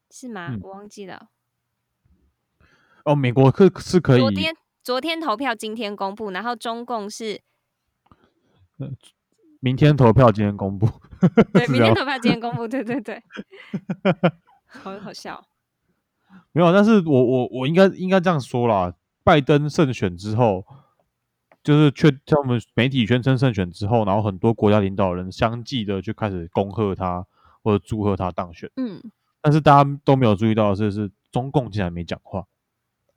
[0.09, 0.55] 是吗？
[0.61, 1.29] 我忘记了。
[3.03, 4.19] 哦，美国可是可以。
[4.19, 6.31] 昨天昨天投票，今天公布。
[6.31, 7.41] 然后中共是。
[9.59, 10.87] 明天投票，今天公布。
[11.51, 12.67] 对，明天投票，今天公布。
[12.67, 13.21] 对对对，
[14.67, 15.45] 好好笑。
[16.51, 18.93] 没有，但是我我我应该应该这样说啦。
[19.23, 20.65] 拜登胜选之后，
[21.61, 27.25] 就是确在我们媒体宣称胜选之后，然后很多国家领导人相继的就开始恭贺他
[27.61, 28.71] 或者祝贺他当选。
[28.77, 29.03] 嗯，
[29.41, 32.45] 但是大家都没有注意到的是，是中共竟然没讲话，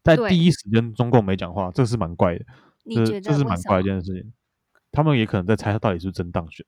[0.03, 2.45] 在第一时间中共没讲话，这是蛮怪的。
[2.93, 4.33] 这这是蛮怪一件事情。
[4.91, 6.67] 他们也可能在猜他到底是不是真当选，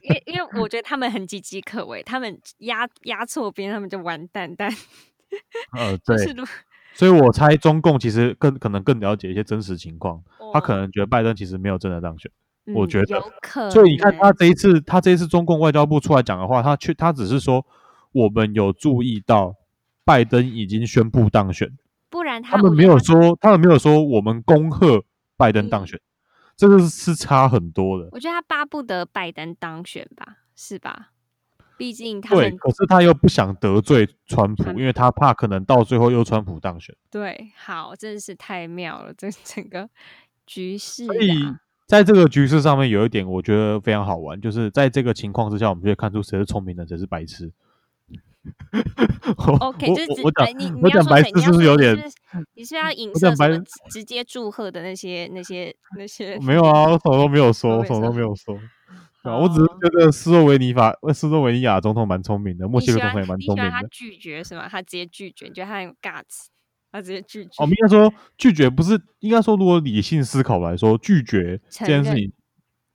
[0.00, 4.68] 因因为 我觉得他们很岌岌可危，他们压压错边，他们就完蛋蛋。
[5.76, 6.16] 呃，对，
[6.94, 12.30] 所以 我猜中共其实更可能更了解一些真实情况，他可能觉得拜登其实没有真的当选。
[12.74, 17.66] 我觉得，所以你看他这一次，他这一次中共外交部出来讲的话，他去他只是说
[18.12, 19.56] 我们有注意到
[20.04, 21.68] 拜登已经宣布当选，
[22.08, 25.02] 不然他们没有说，他们没有说我们恭贺
[25.36, 26.00] 拜登当选。
[26.54, 28.08] 这个是差很多的。
[28.12, 31.11] 我觉得他巴不得拜登当选吧，是吧？
[31.76, 36.94] 毕竟他对，可是他又不想得罪川普，因为他怕可能到最后又川普当选。
[37.10, 39.88] 对，好，真的是太妙了，这 整个
[40.46, 41.06] 局势。
[41.06, 41.30] 所以
[41.86, 47.52] 在这个局势上面，有一点我觉得非常好玩，就是在这个情况之下，我们就会看出谁是聪明的，谁是白痴。
[49.60, 51.96] OK，就是我讲你我讲白痴是不是有点？
[52.54, 53.64] 你是要 影射什么？
[53.88, 56.36] 直接祝贺的那些那些那些？
[56.40, 58.58] 没有啊，我什么都没有说，我什么都没有说。
[59.22, 63.70] 啊，我只是觉得斯洛维尼法、斯洛维尼亚总统蛮聪明的，墨西哥总统也蛮聪明的。
[63.70, 64.68] 他拒绝是吗？
[64.68, 66.46] 他直接拒绝，你觉得他很有 guts？
[66.90, 67.50] 他直接拒绝。
[67.62, 72.32] 哦，应该说拒绝不是应该说，如果理性思考来说，拒绝这件事情，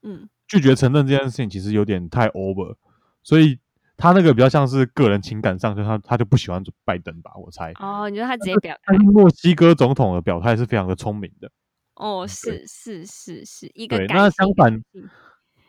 [0.03, 2.75] 嗯，拒绝承认这件事情其实有点太 over，
[3.23, 3.59] 所以。
[3.99, 7.71] 他那个比较像是个人情感上，就他他就不喜欢拜登吧，我猜。
[7.79, 8.95] 哦，你觉得他直接表态？
[8.95, 11.49] 墨西哥总统的表态是非常的聪明的。
[11.95, 14.05] 哦，是是是是，一个对。
[14.05, 14.71] 那相反，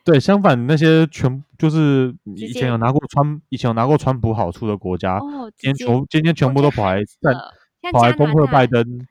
[0.09, 5.21] 对相反那些全就是以前有拿过川以前有拿过川普好处的国家，
[5.59, 9.07] 今天全今天全部都跑来在跑来恭贺拜登，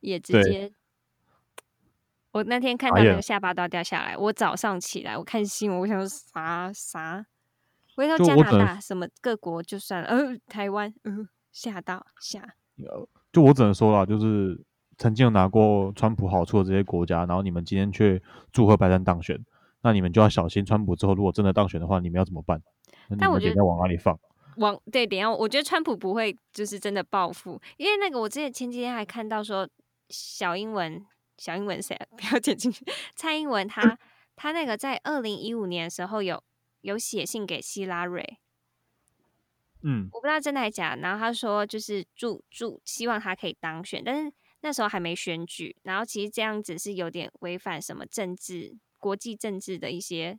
[0.00, 0.72] 也直接。
[2.32, 4.16] 我那天看到那个下巴都要掉下来。
[4.16, 7.26] 我早上起来我看新闻，我想说啥啥。
[7.94, 12.40] 回到加拿大，什么各国就算了，呃，台湾，呃，吓到吓。
[13.30, 14.58] 就我只能说了，就是
[14.96, 19.38] 曾经有拿过川普好处的这些国家，然后你们今天却祝贺拜登当选，
[19.82, 22.62] 那你们就要小心，川普之后如果真的当选的话，你们要怎么办？
[23.08, 24.18] 那我觉得往哪里放？
[24.56, 29.68] 往对，等下我觉得川普不会就是真的报复，因为那个我之前前几天还看到说
[30.08, 31.04] 小英文，
[31.36, 32.84] 小英文谁 不要剪进去？
[33.14, 33.98] 蔡英文他
[34.36, 36.42] 他那个在二零一五年的时候有。
[36.82, 38.38] 有写信给希拉蕊，
[39.82, 40.94] 嗯，我不知道真的还是假。
[40.94, 45.76] 然后他说就是祝祝希望他可以当选，但是那时候还没选举。
[45.82, 50.38] 然后其实这样子是有点违反什么政治、国际政治的一些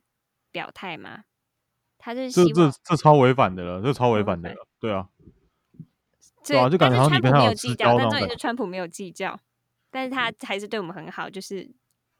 [0.51, 1.23] 表态嘛？
[1.97, 5.09] 他就是这这这超违反的了，这超违反的了，对啊，
[6.45, 9.37] 对啊，就感觉好像你跟他有计较，但重点是川普没有计较，
[9.91, 11.69] 但是他还是对我们很好，就是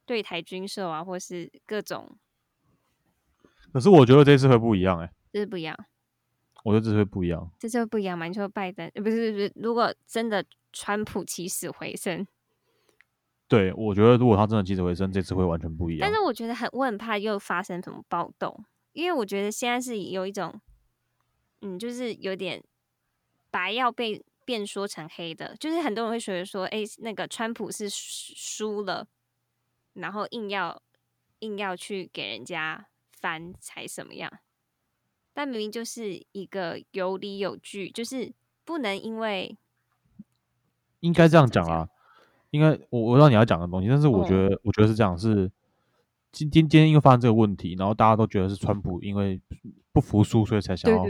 [0.06, 2.18] 对台军售啊，或是各种。
[3.72, 5.78] 可是我觉得这次会不一样哎，这是不一样。
[6.66, 8.26] 我觉得这次会不一样，这次会不一样嘛？
[8.26, 12.28] 你说拜登，不是不是，如果真的川普起死回生，
[13.50, 16.08] 对我觉得如果他真的起死回生，这次会完全不一样。
[16.08, 20.62] 但是我觉得很，我很怕又发生什么暴动，因为我觉得现在是有一种，
[21.60, 22.64] 嗯，就是有点
[23.52, 29.06] 白要被变说成黑的，就是很多人会觉得说，哎，那个川普是输了，
[29.94, 30.82] 然后硬要
[31.40, 32.86] 硬要去给人家。
[33.22, 34.32] 翻才什么样？
[35.34, 38.34] 但明明就是一个有理有据，就是
[38.64, 39.58] 不能因为
[41.02, 41.90] 应该这样讲啊。
[42.52, 45.50] 应该我我知道你要讲的东西，但是我觉得我觉得是这样：是
[46.32, 49.40] 今今今天因为发生这个问题，然后大家都觉得是川普因为
[49.92, 51.04] 不服输，所以才想要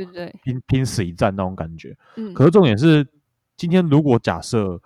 [0.44, 1.96] 拼拼死一战那种感觉。
[2.16, 2.34] 嗯。
[2.34, 3.08] 可是重点是，
[3.58, 4.82] 今天如果假设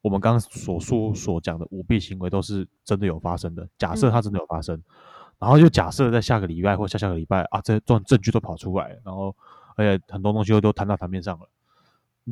[0.00, 4.82] 我们刚刚所说所讲的舞弊行为都是真的有发生的，假设它真的有发生。
[5.38, 9.32] 然后就假设在下个礼拜或下下个礼拜啊，这些证证据都跑出来，然后
[9.76, 11.48] 而且很多东西都摊到台面上了。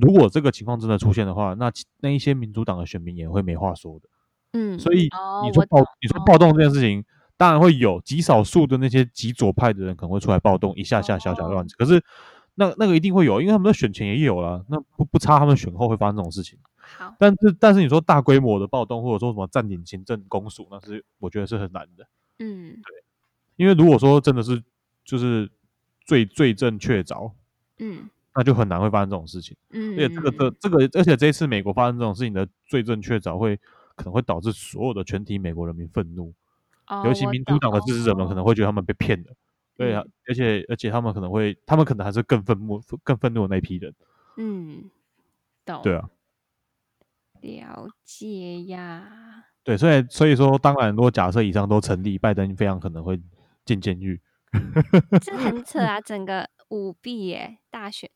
[0.01, 4.09] 如果这个情况真的出现的话，那那一些民主党的选民也会没话说的。
[4.53, 5.09] 嗯，所以
[5.45, 7.05] 你说暴你说暴动这件事情，
[7.37, 12.03] 当然会有极少数的那些极左派的人可能会出来暴动一下下小小乱子，可是
[12.55, 16.59] 那那个一定会有，因为他们的选前也有了，那不不差他们选后会发生这种事情。
[16.77, 22.07] 好，但是但是你说大规模的暴动或者说什么占领行政公署，那是我觉得是很难的。
[22.39, 23.05] 嗯，对，
[23.57, 24.63] 因为如果说真的是
[25.05, 25.51] 就是
[26.07, 27.33] 罪罪证确凿，
[27.79, 29.57] 嗯那就很难会发生这种事情。
[29.71, 33.57] 嗯，而且这个这这个，而且这一次美国发生这种事情的罪证确凿，会
[33.97, 36.33] 可能会导致所有的全体美国人民愤怒，
[36.89, 39.33] 哦尤其民主党的支持者们可能会觉得他们被骗了。
[39.77, 43.95] 对啊嗯，而且而且他们可能会，他们可能还是更愤怒、更愤怒的那一批人。
[44.37, 44.91] 嗯，
[45.65, 46.09] 懂，对啊，
[47.41, 49.45] 了解呀。
[49.65, 53.21] 对，所以所以说，当然，如果假设以上都成立，拜登非常可能会
[53.65, 54.21] 进监狱。
[55.21, 56.01] 这很扯啊！
[56.01, 58.11] 整个舞弊耶，大选，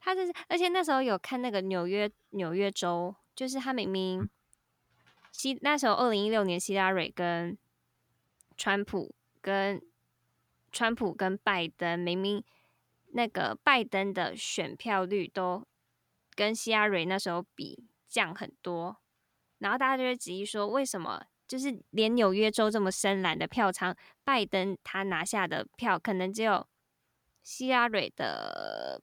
[0.00, 4.28] 他就是，而且那时候有看那个纽约纽约州，就是他明明
[5.32, 7.58] 希那时候二零一六年希拉蕊跟
[8.56, 9.82] 川普跟
[10.72, 12.42] 川普跟拜登，明明
[13.12, 15.66] 那个拜登的选票率都
[16.34, 18.96] 跟希拉蕊那时候比降很多，
[19.58, 26.66] 然后大家就会质疑说，为什么就是连纽约州这么深蓝的票仓，拜登他拿下的票可能只有
[27.46, 29.00] 希拉蕊的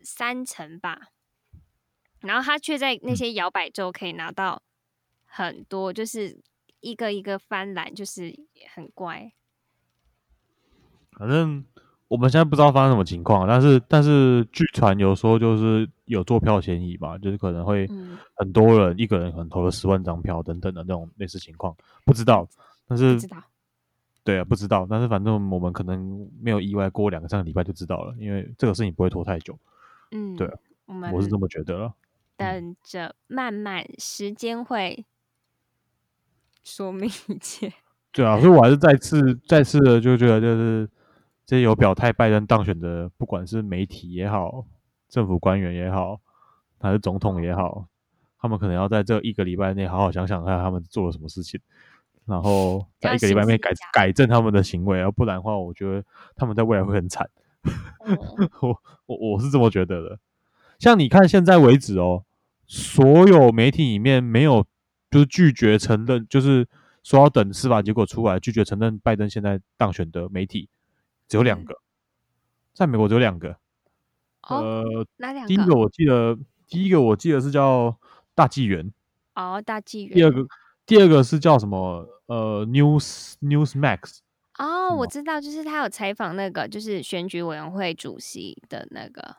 [0.00, 1.10] 三成吧，
[2.18, 4.60] 然后他却在那些摇摆州可以拿到
[5.24, 6.42] 很多，就是
[6.80, 8.34] 一个一个翻栏，就是
[8.74, 9.32] 很乖。
[11.12, 11.64] 反正
[12.08, 22.48] 我们现在不知道发生什么情况，但是但是据传有说就是有坐票嫌疑吧，就是可能会嗯，很多人一个人可能投了十万张票等等的那种类似情况，不知道。
[22.88, 23.16] 但是。
[24.24, 24.86] 对啊，不知道。
[24.88, 29.58] 但是反正我们可能没有意外，过两个三个礼拜就知道了，因为这个事情不会拖太久，
[30.10, 30.54] 嗯，对啊
[30.86, 31.94] 我们我是这么觉得了。
[32.36, 35.04] 等着慢慢时间会
[36.64, 37.72] 说明一切。
[38.10, 40.88] 对啊，所以我还是再次再次的就觉得，就是
[41.44, 44.64] 这些有表态拜登当选的，不管是媒体也好，
[45.08, 46.20] 政府官员也好，
[46.80, 47.86] 还是总统也好，
[48.38, 51.60] 他们可能要在这一个礼拜内好好想想看他们做了什么事情，
[52.26, 56.04] 然后在一个礼拜内改改正他们的行为，要不然的话，我觉得
[56.36, 57.28] 他们在未来会很惨。
[58.00, 60.18] 哦 我我我是这么觉得的。
[60.78, 62.24] 像你看现在为止哦，
[62.66, 64.66] 所有媒体里面没有
[65.10, 66.68] 就是拒绝承认，就是
[67.02, 70.68] 说要等司法结果出来，拒绝承认拜登现在当选的媒体
[71.28, 71.78] 只有两嗯个，
[72.74, 73.56] 在美国只有两个。
[74.48, 76.36] 哦，呃，哪两个第一个我记得，
[76.68, 77.96] 第一个我记得是叫
[78.34, 78.92] 大纪元，
[79.34, 80.14] 哦，大纪元。
[80.14, 80.46] 第二个
[80.86, 82.06] 第二个是叫什么？
[82.26, 84.18] 呃，News Newsmax。
[84.58, 89.36] 哦，我知道，就是他有采访那个，就是选举委员会主席的那个，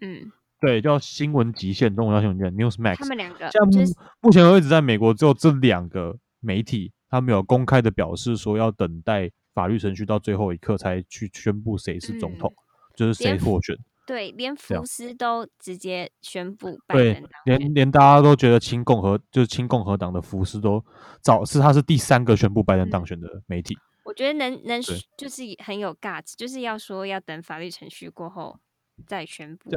[0.00, 2.96] 嗯，对，叫新闻极限，中文叫新闻极限 Newsmax。
[2.96, 12.52] 他们两个像目就是目前为止，在美国只有这两个媒体，他们有公开的表示说要等待法律程序到最后一刻才去宣布谁是总统，
[12.94, 13.76] 就是谁获选。
[14.06, 17.74] 对，连福斯都直接宣布拜对登当，连。
[17.74, 20.84] 连大家都觉得亲共和就是亲共和党的福斯都
[21.20, 23.76] 早是他是第三个宣布拜登当嗯选的媒体。
[24.04, 24.82] 我觉得能能
[25.16, 28.58] 就是很有 guts，就是要说要等法律程序过后
[29.06, 29.70] 再宣布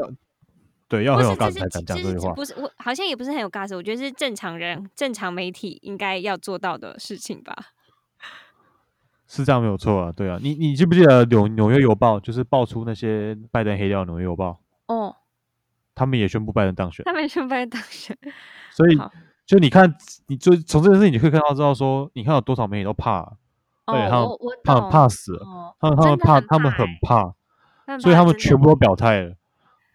[0.88, 2.30] 对，要不很有 guts 才敢讲这句话。
[2.30, 7.56] 这不是我好像也不是很有 guts，我觉得是正常人正常媒体应该要做到的事情吧。
[9.28, 15.16] 是这样没有错啊，对啊，你你记不记得纽纽约邮报就是爆出那些拜登黑料纽约邮报，哦，
[15.96, 18.16] 他们也宣布拜登当选，他们宣布拜登当选，
[18.72, 19.12] 所以好
[19.46, 19.94] 就你看，
[20.28, 23.24] 你就从这件事情你可以看到知道说，你看有多少媒体都怕，
[23.86, 27.34] 对哦，他们我我怕懂怕死了，哦，他们他们真的怕他们很欸怕，
[27.88, 29.36] 很所以他们全部都表态了，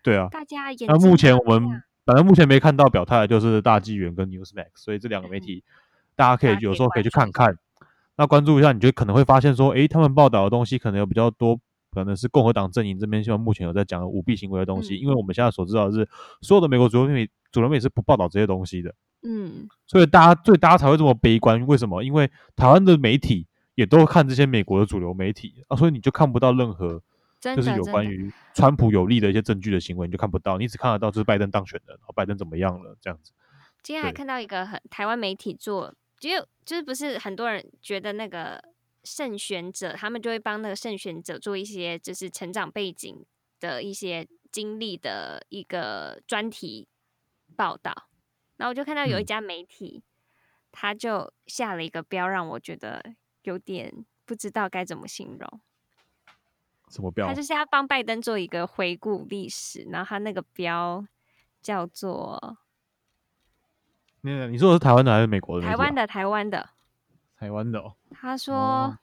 [0.03, 0.29] 对啊。
[0.31, 5.65] 大家眼那目前我们反正目前没看到表态的就是大纪元跟 Newsmax，所以这两个媒嗯体
[6.17, 7.57] 大家可以大家可以有时候可以去看看。
[8.21, 11.59] 那关注一下，你就可能会发现说，诶，他们报道的东西可能有比较多，
[11.91, 16.07] 可能是共和党阵营这边现在目前有在讲的舞弊行为的东西，嗯因为我们现在所知道的是，
[16.43, 21.67] 所有的美国主流媒体主流媒体是不报道这些东西的，嗯，所以大家所以大家才会这么悲观。
[21.67, 22.03] 为什么？
[22.03, 27.01] 因为台湾的媒体也都看这些美国的主流媒体啊，所以你就看不到任何
[27.41, 33.33] 就是有关于川普有利的一些证据的行为，你就看不到，你只看得到就是拜登当选的，然后拜登怎么样了这样子。
[33.83, 38.63] 今天还看到一个很台湾媒体做，就就是不是很多人觉得那个
[39.03, 43.25] 胜选者，他们就会帮那个胜选者做一些就是成长背景
[43.59, 46.87] 的一些经历的一个专题
[47.57, 48.09] 报道，
[48.59, 50.05] 然后我就看到有一嗯家媒体，
[50.71, 55.61] 他就下了一个标，让我觉得有点不知道该怎么形容。
[56.91, 57.33] 什么标他？
[57.33, 61.07] 就是要帮拜登做一个回顾历史，然后他那个标
[61.63, 62.59] 叫做
[64.23, 65.67] 你你说的是台湾的还是美国的？
[65.67, 66.71] 台湾的台湾的。
[67.39, 68.99] 台湾的，他说，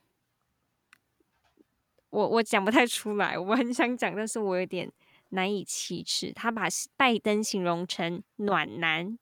[2.11, 4.91] 我我讲不太出来，我很想讲，但是我有点
[5.29, 6.31] 难以启齿。
[6.31, 9.17] 他把拜登形容成暖男，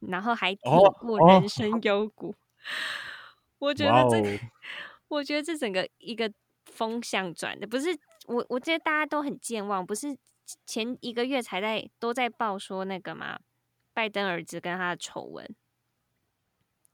[0.00, 2.34] 然后还挺过人生幽谷。
[3.58, 4.40] 我觉得这，
[5.08, 6.32] 我觉得这整个一个
[6.64, 7.94] 风向转的，不是
[8.28, 10.16] 我，我觉得大家都很健忘，不是
[10.64, 13.38] 前一个月才在都在报说那个嘛，
[13.98, 15.44] 拜登儿子跟他的丑闻。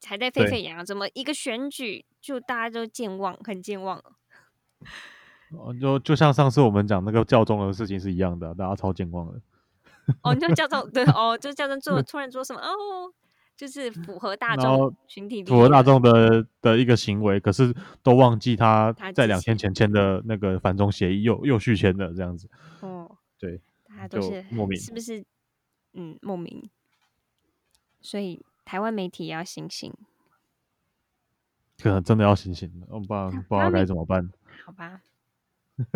[0.06, 4.12] 还在沸沸扬扬，怎么一个选举就大家都健忘，很健忘了？
[5.52, 9.38] 哦，就就像上次我们讲那个教宗的事情是一样的，大家超健忘的。
[10.22, 13.12] 哦，你就教宗 对哦，就教宗做突然做什么哦，
[13.54, 22.48] 就是符合大众群体，符合大众的的一个行为，可是都忘记他在两天前签的那个反中协议又又续签的这样子。
[22.80, 25.22] 哦，对，大家都是莫名，是不是？
[25.96, 26.68] 嗯，莫名，
[28.04, 28.44] 所以。
[28.66, 29.92] 台湾媒体也要醒醒，
[31.78, 34.32] 可能真的要醒醒了，我不知道不知道该怎么办。
[34.64, 35.02] 好吧，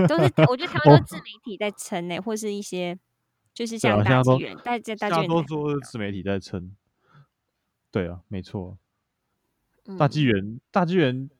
[0.07, 2.99] 都是我觉得台湾都自媒体在撑呢，或是一些
[3.55, 6.77] 就是像大纪元，大家大纪元都说自媒体在撑。
[7.91, 8.77] 对啊，没错。
[9.99, 11.31] 大纪元，大纪元，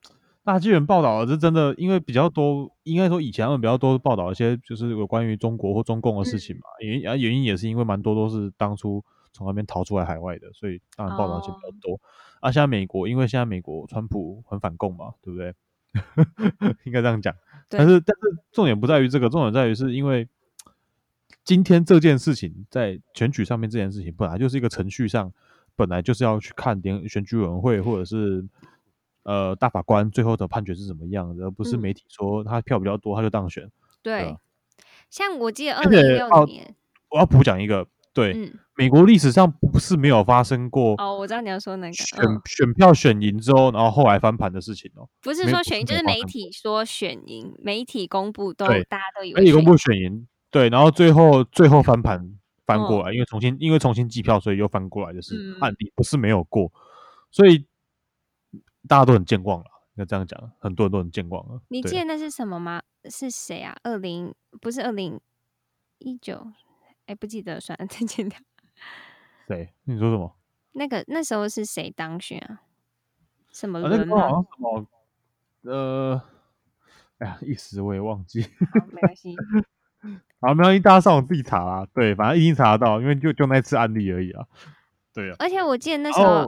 [0.43, 6.63] 大纪元报道是真的，因为比较多，应该说以前他们比较多报道一些就是有关于中国或中共的事情嘛。
[6.79, 9.05] 原啊原因也是因为蛮多都是当初。
[9.31, 11.99] 从那边逃出来海外的，所以当然报道就比较多。
[12.39, 15.53] 啊，现在美国，因为现在美国川普很反共嘛，对不对？
[16.85, 17.35] 应该这样讲。
[17.67, 20.27] 但是，但是重点不在于这个，重点在于是因为
[21.43, 25.33] 今天这件事情在选举上面，这件事情本来就是一个程序上，
[25.75, 28.45] 本来就是要去看点选举委员会或者是
[29.23, 33.69] 呃大法官最后的判决是怎么样的，而不是媒体说他票比较多他就当选。
[34.01, 34.37] 对，
[35.09, 36.75] 像我记得二零一六年，
[37.09, 37.85] 我要补讲一个。
[38.19, 45.07] 对，美国历史上不是没有发生过哦，我知道你要说那个选选票选赢之后，然后后来翻盘的事情哦。
[45.21, 56.71] 不是说选赢，就是媒体说选赢，媒体公布都大家都以为媒体公布选赢，对，然后最后最后翻盘翻过来，因为重新因为重新计票，所以又翻过来就是案例，不是没有过，
[57.31, 57.65] 所以
[58.87, 59.65] 大家都很健忘了，
[59.95, 61.61] 应该这样讲，很多人都很健忘了。
[61.69, 62.81] 你记得那是什么吗？
[63.09, 63.75] 是谁啊？
[63.83, 65.19] 二零不是二零
[65.99, 66.47] 一九。
[67.09, 68.39] 哎，不记得，算了， 再剪掉。
[69.47, 70.35] 谁，你说什么？
[70.73, 72.61] 那个那时候是谁当选啊？
[73.51, 74.15] 什么轮吗？
[74.15, 74.87] 好像什么？
[75.63, 76.21] 呃，
[77.17, 78.47] 哎呀，一时我也忘记。
[78.93, 79.35] 没关系。
[80.39, 81.87] 好，没关系，大家上网自己查啦。
[81.95, 84.45] 对，反正一定查得到，因为就就那次案例而已啊。
[85.11, 85.35] 对啊。
[85.39, 86.47] 而且我记得那时候，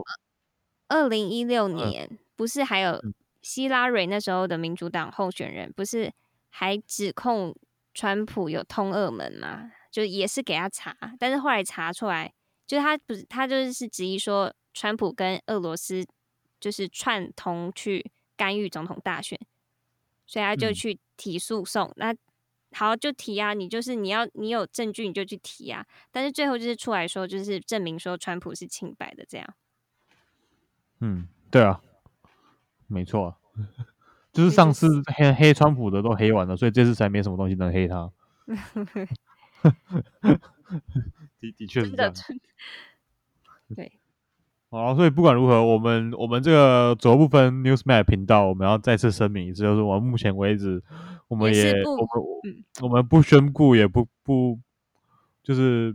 [0.86, 3.02] 二零一六年不是还有
[3.42, 6.12] 希拉蕊那时候的民主党候选人，不是
[6.50, 7.52] 还指控
[7.92, 9.72] 川普有通俄门吗？
[9.92, 12.32] 就也是给他查，但是后来查出来，
[12.66, 16.04] 就是他不是他就是质疑说，川普跟俄罗斯
[16.58, 19.38] 就是串通去干预总统大选，
[20.26, 21.92] 所以他就去提诉讼。
[21.96, 22.16] 那
[22.72, 29.54] 好，就提啊，你就是你要你有证据你就去提啊，但是最后就是出来说，就是证明说川普是清白的这样。
[31.00, 31.82] 嗯，对啊，
[32.86, 33.36] 没错，
[34.32, 38.10] 就是上次黑黑川普的都黑完了，所以这次才没什么东西能黑他。
[41.40, 42.12] 的的确是这样，
[43.74, 43.92] 对。
[44.70, 50.82] 好，所以不管如何，我们我们这个左部分 Newsmap 频道，我们要再次声明一次，就是我们目前为止，
[51.28, 54.58] 我们也我们我们不宣布，也不不
[55.42, 55.94] 就是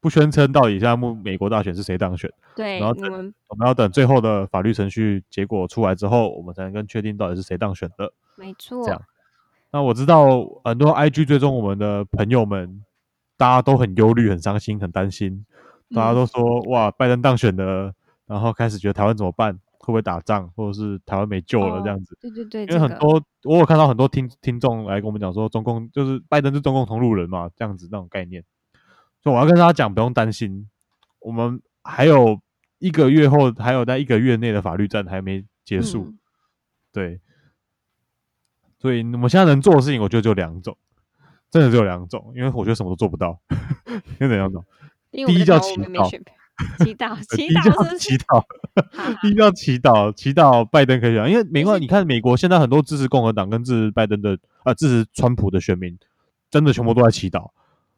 [0.00, 2.32] 不宣称到底现在目美国大选是谁当选。
[2.54, 8.14] 对，然后等我们要等最后的法律程序结果出来之后，我们才能更确定到底是谁当选的。
[8.36, 9.02] 没错，这样。
[9.72, 10.26] 那我知道
[10.64, 12.82] 很多 IG 追踪我们的朋友们。
[13.36, 15.44] 大家都很忧虑、很伤心、很担心。
[15.94, 17.92] 大家都说：“哇，拜登当选了，
[18.26, 19.54] 然后开始觉得台湾怎么办？
[19.78, 28.42] 会不会打仗，或者是台湾没救了这样子？”对对对，因为很多我有看到很多听听众来跟我们讲说，中共就是拜登是中共同路人嘛，这样子那种概念。
[29.22, 30.68] 所以我要跟大家讲，不用担心，
[31.20, 32.40] 我们还有
[32.78, 36.12] 一个月后，还有在一个月内的法律战还没结束。
[36.92, 37.20] 对，
[38.80, 40.76] 所以我们现在能做的事情，我觉得就两种。
[41.56, 43.40] 真的只有两种，因为我觉得什么都做不到。
[44.20, 44.62] 有两种，
[45.10, 48.44] 第一叫 祈祷，祈祷，祈祷，祈祷，
[49.22, 51.30] 第一叫祈祷，祈祷拜登可以选。
[51.30, 55.98] 因为美国，你看美国现在很多支持共和党跟支持拜登的，呃，支持川普的选民，
[56.50, 57.50] 真的全部都在祈祷，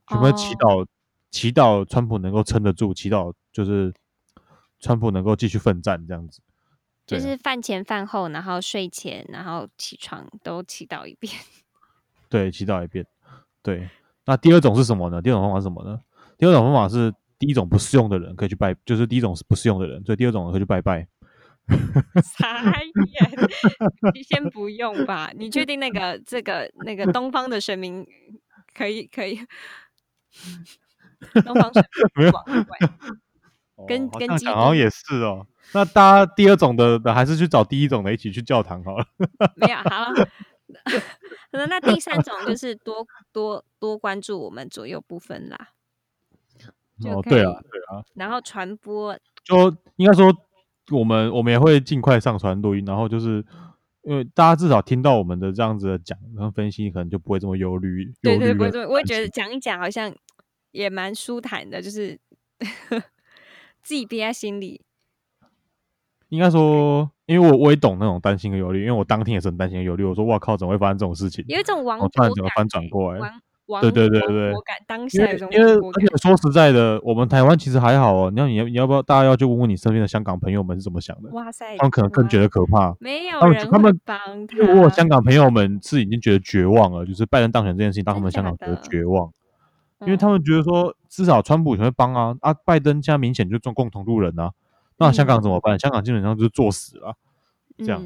[0.07, 0.87] 全部在祈祷，
[1.33, 3.93] 祈祷川普能够撑得住，祈祷就是
[4.79, 6.41] 川普能够继续奋战这样子。
[7.07, 11.33] 就是饭前饭后，然后睡前，然后起床都祈祷一遍。
[12.31, 13.05] 对，祈祷一遍。
[13.69, 13.87] 对，
[14.25, 15.21] 那第二种是什么呢？
[15.21, 16.01] 第二种方法是什么呢？
[16.39, 21.07] 第二种方法是第一种不适用的人可以去拜，就是第一种是不适用的人，所以第二种可以去拜拜。
[22.25, 23.31] 傻眼，
[24.15, 25.31] 你先不用吧？
[25.37, 28.07] 你确定那个这个那个东方的神明
[28.73, 29.39] 可以可以？
[31.45, 31.85] 东方神
[32.17, 35.47] 明没有，跟跟基好像也是哦。
[35.75, 39.05] 那大家第二种的的还是去找第一种的一起去教堂好了。
[39.57, 40.07] 没有好，
[41.51, 45.71] 那那第三种就是多多多关注我们左右部分啦。
[47.05, 48.05] 哦，对啊，对啊。
[48.15, 50.33] 然后传播，就应该说。
[50.91, 53.45] 我们我们也会尽快上传录音，然后就是
[54.05, 58.11] 因为大家至少听到我们的这样子的讲，然后分析可能就不会这么忧虑。
[58.23, 60.11] 对对，不会这么，我也觉得讲一讲好像
[60.71, 62.19] 也蛮舒坦的，就是
[63.85, 64.81] 自己憋在心里。
[66.31, 70.03] 应该说，因为我我也懂那种担心和忧虑，因为我当天也是很担心和忧虑。
[70.03, 73.31] 我说：“哇靠，怎么会发生这种事情？”有一种王突然怎么翻转过来。
[73.83, 78.31] 对对对对，我感当下因为而且说实在的，我们台湾其实还好哦。
[78.31, 81.29] 你要你要你要不要大家要去问问你身边的香港朋友们是怎么想的？
[81.33, 82.97] 哇塞，他们可能更觉得可怕。
[82.99, 84.57] 没有人他们帮他。
[84.57, 89.31] 因为我香港朋友们是已经觉得绝望了，就是拜登当选这件事情，当他们香港觉得绝望，
[90.01, 94.51] 因为他们觉得说至少川普会帮啊啊，拜登现在明显就中共同路人啊，
[94.99, 95.79] 那香港怎么办？
[95.79, 97.17] 香港基本上就是作死了，
[97.79, 98.03] 这样。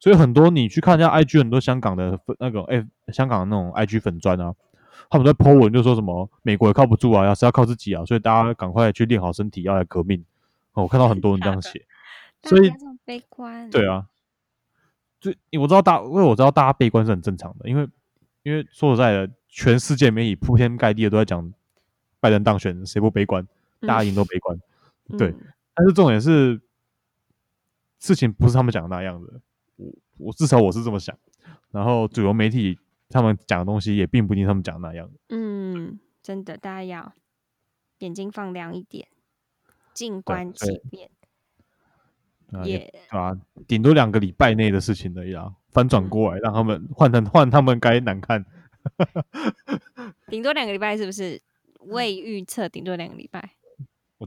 [0.00, 4.54] 所以很多你去看一下 IG，很多香港的那个哎，香港的那种 IG 粉砖啊。
[5.10, 10.24] 他们在 po 文就说什么美国也靠不住啊，要是要靠自己啊，所以大家赶快去练好身体，要来革命。
[10.72, 11.84] 我看到很多人这样写，
[12.44, 12.72] 所以
[13.04, 13.68] 悲观。
[13.68, 14.06] 对啊，
[15.20, 15.30] 就
[15.60, 17.86] 我知道大，因为我知道大家悲观是很正常的，因为
[18.42, 21.52] 因为说实在的，全世界媒体铺天盖地的都在讲
[22.18, 23.46] 拜登当选，谁不悲观？
[23.82, 24.58] 大家赢都悲观。
[25.18, 25.34] 对，
[25.82, 26.60] 但是重点是
[27.98, 29.40] 事情不是他们讲的那样的，
[29.76, 31.18] 我我至少我是这么想。
[31.72, 32.78] 然后主流媒体。
[33.14, 35.10] 他们讲的东西也并不一定他们讲那样。
[35.28, 37.12] 嗯，真的，大家要
[37.98, 39.06] 眼睛放亮一点，
[39.92, 41.10] 静观其变。
[42.64, 48.46] 也啊，顶多两个礼拜内的事情的呀，翻转过来，让他们换成换他们该难看。
[50.28, 51.42] 顶多两个礼拜是不是？
[51.80, 53.56] 未预测，顶多两个礼拜。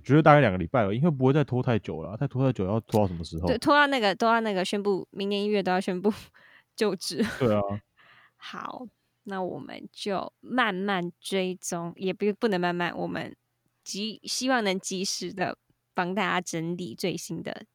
[0.05, 2.15] 我觉得大概两个礼拜了，因为不会再拖太久了。
[2.15, 3.47] 再拖太久要拖到什么时候？
[3.47, 6.13] 对，拖到那个拖到那个宣布，明年一月都要宣布
[6.75, 7.25] 就职。
[7.39, 7.61] 对啊。
[8.37, 8.85] 好，
[9.23, 13.35] 那我们就慢慢追踪，也不不能慢慢，我们
[13.83, 15.57] 及希望能及时的
[15.95, 17.65] 帮大家整理最新的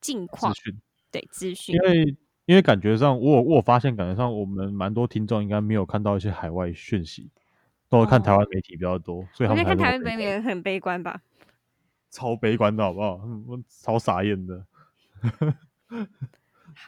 [0.00, 0.50] 近况
[1.10, 1.74] 对资讯。
[1.74, 2.16] 因为
[2.46, 7.28] 因为感觉上，我我发现感觉上，我们蛮多听众应该没有看到一些海外讯息，
[7.90, 11.20] 都会看台湾媒体比较多，所以他们看台湾媒体很悲观吧？
[12.14, 13.20] 超悲观的好不好？
[13.48, 14.64] 我超傻眼的，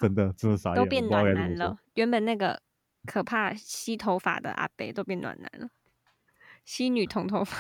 [0.01, 1.77] 真的真的傻眼，都变暖男了。
[1.95, 2.63] 原本那个。
[3.09, 5.71] 可怕，吸头发的阿北都变暖男了，
[6.65, 7.57] 吸女童头发，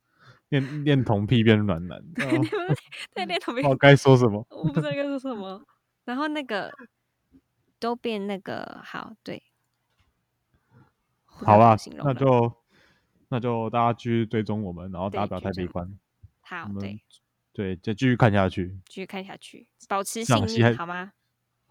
[0.48, 2.02] 恋恋童癖变暖男，
[3.12, 4.46] 对恋童癖，我该说什么？
[4.48, 5.62] 我不知道该说什么。
[6.06, 6.72] 然后那个
[7.78, 9.42] 都变那个好，对，
[11.26, 12.50] 好吧，那就
[13.28, 15.86] 那就大家继续追踪我们，然后大家不要太悲观。
[16.48, 17.02] 好，对
[17.52, 21.12] 对，就继续看下去，继续看下去，保持信念，好吗？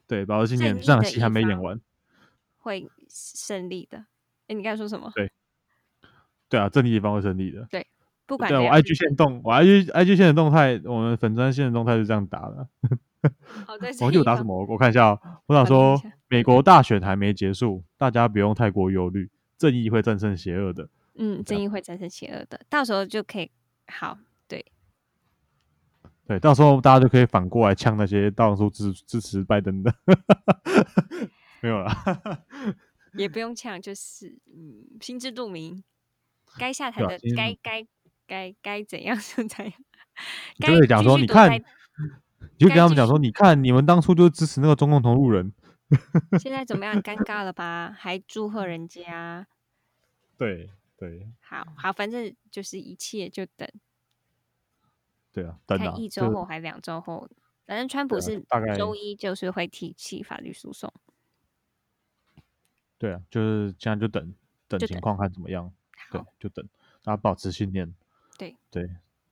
[0.06, 1.80] 对，保持信念，这场戏还没演完。
[2.58, 4.00] 会胜利的。
[4.48, 5.10] 哎，你刚才说什么？
[5.16, 5.32] 对，
[6.50, 7.66] 对啊，正义一方会胜利的。
[7.72, 7.88] 对，
[8.26, 12.68] 不管对我 IG 线动，我 IG IG 线的动态，我们粉砖线的动态是这样打的。
[13.66, 14.66] 好的， 我记得打什么？
[14.68, 15.18] 我看一下。
[15.46, 15.96] 我想说，
[16.28, 20.90] 美国大选还没结束，大家不用太过忧虑，正义会战胜邪恶的。
[21.14, 23.50] 嗯，正义会战胜邪恶的，到时候就可以
[23.88, 24.18] 好。
[24.48, 24.66] 对，
[26.28, 29.94] 对，到时候大家就可以反过来呛那些到处支支持拜登的。
[31.62, 31.92] 没有了，
[33.14, 35.84] 也 不用呛，就是嗯，心知肚明，
[36.60, 37.88] 该下台的该该
[38.28, 39.74] 该该怎样就怎样。
[40.60, 41.64] 就会讲说，你看，你
[42.60, 45.52] 就跟他们讲说，你看，你们当初就支持那个中共同路人，
[46.40, 47.02] 现在怎么样？
[47.02, 47.96] 尴尬了吧？
[47.98, 49.48] 还祝贺人家？
[50.38, 53.68] 对对，好好，反正就是一切就等。
[55.36, 57.28] 对啊，等看一周后还两周后，
[57.66, 60.94] 反正川普是大概周一就是会提起法律诉讼。
[62.98, 64.34] 对啊，就是现在就等
[64.70, 65.74] 等情况看怎么样，
[66.10, 66.66] 对，就等
[67.04, 67.94] 大家保持信念，
[68.38, 68.88] 对对，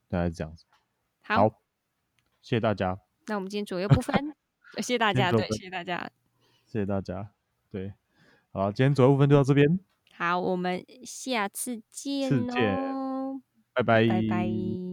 [0.06, 0.66] 大概这样子。
[1.22, 1.48] 好，
[2.42, 3.00] 谢谢大家。
[3.26, 4.36] 那我们今天左右 不分，
[4.76, 6.10] 谢谢大家，对，谢谢大家，
[6.66, 7.30] 谢谢大家，
[7.70, 7.94] 对，
[8.52, 9.80] 好，今天左右不分就到这边。
[10.12, 13.40] 好，我们下次见哦，
[13.72, 14.83] 拜拜，拜拜。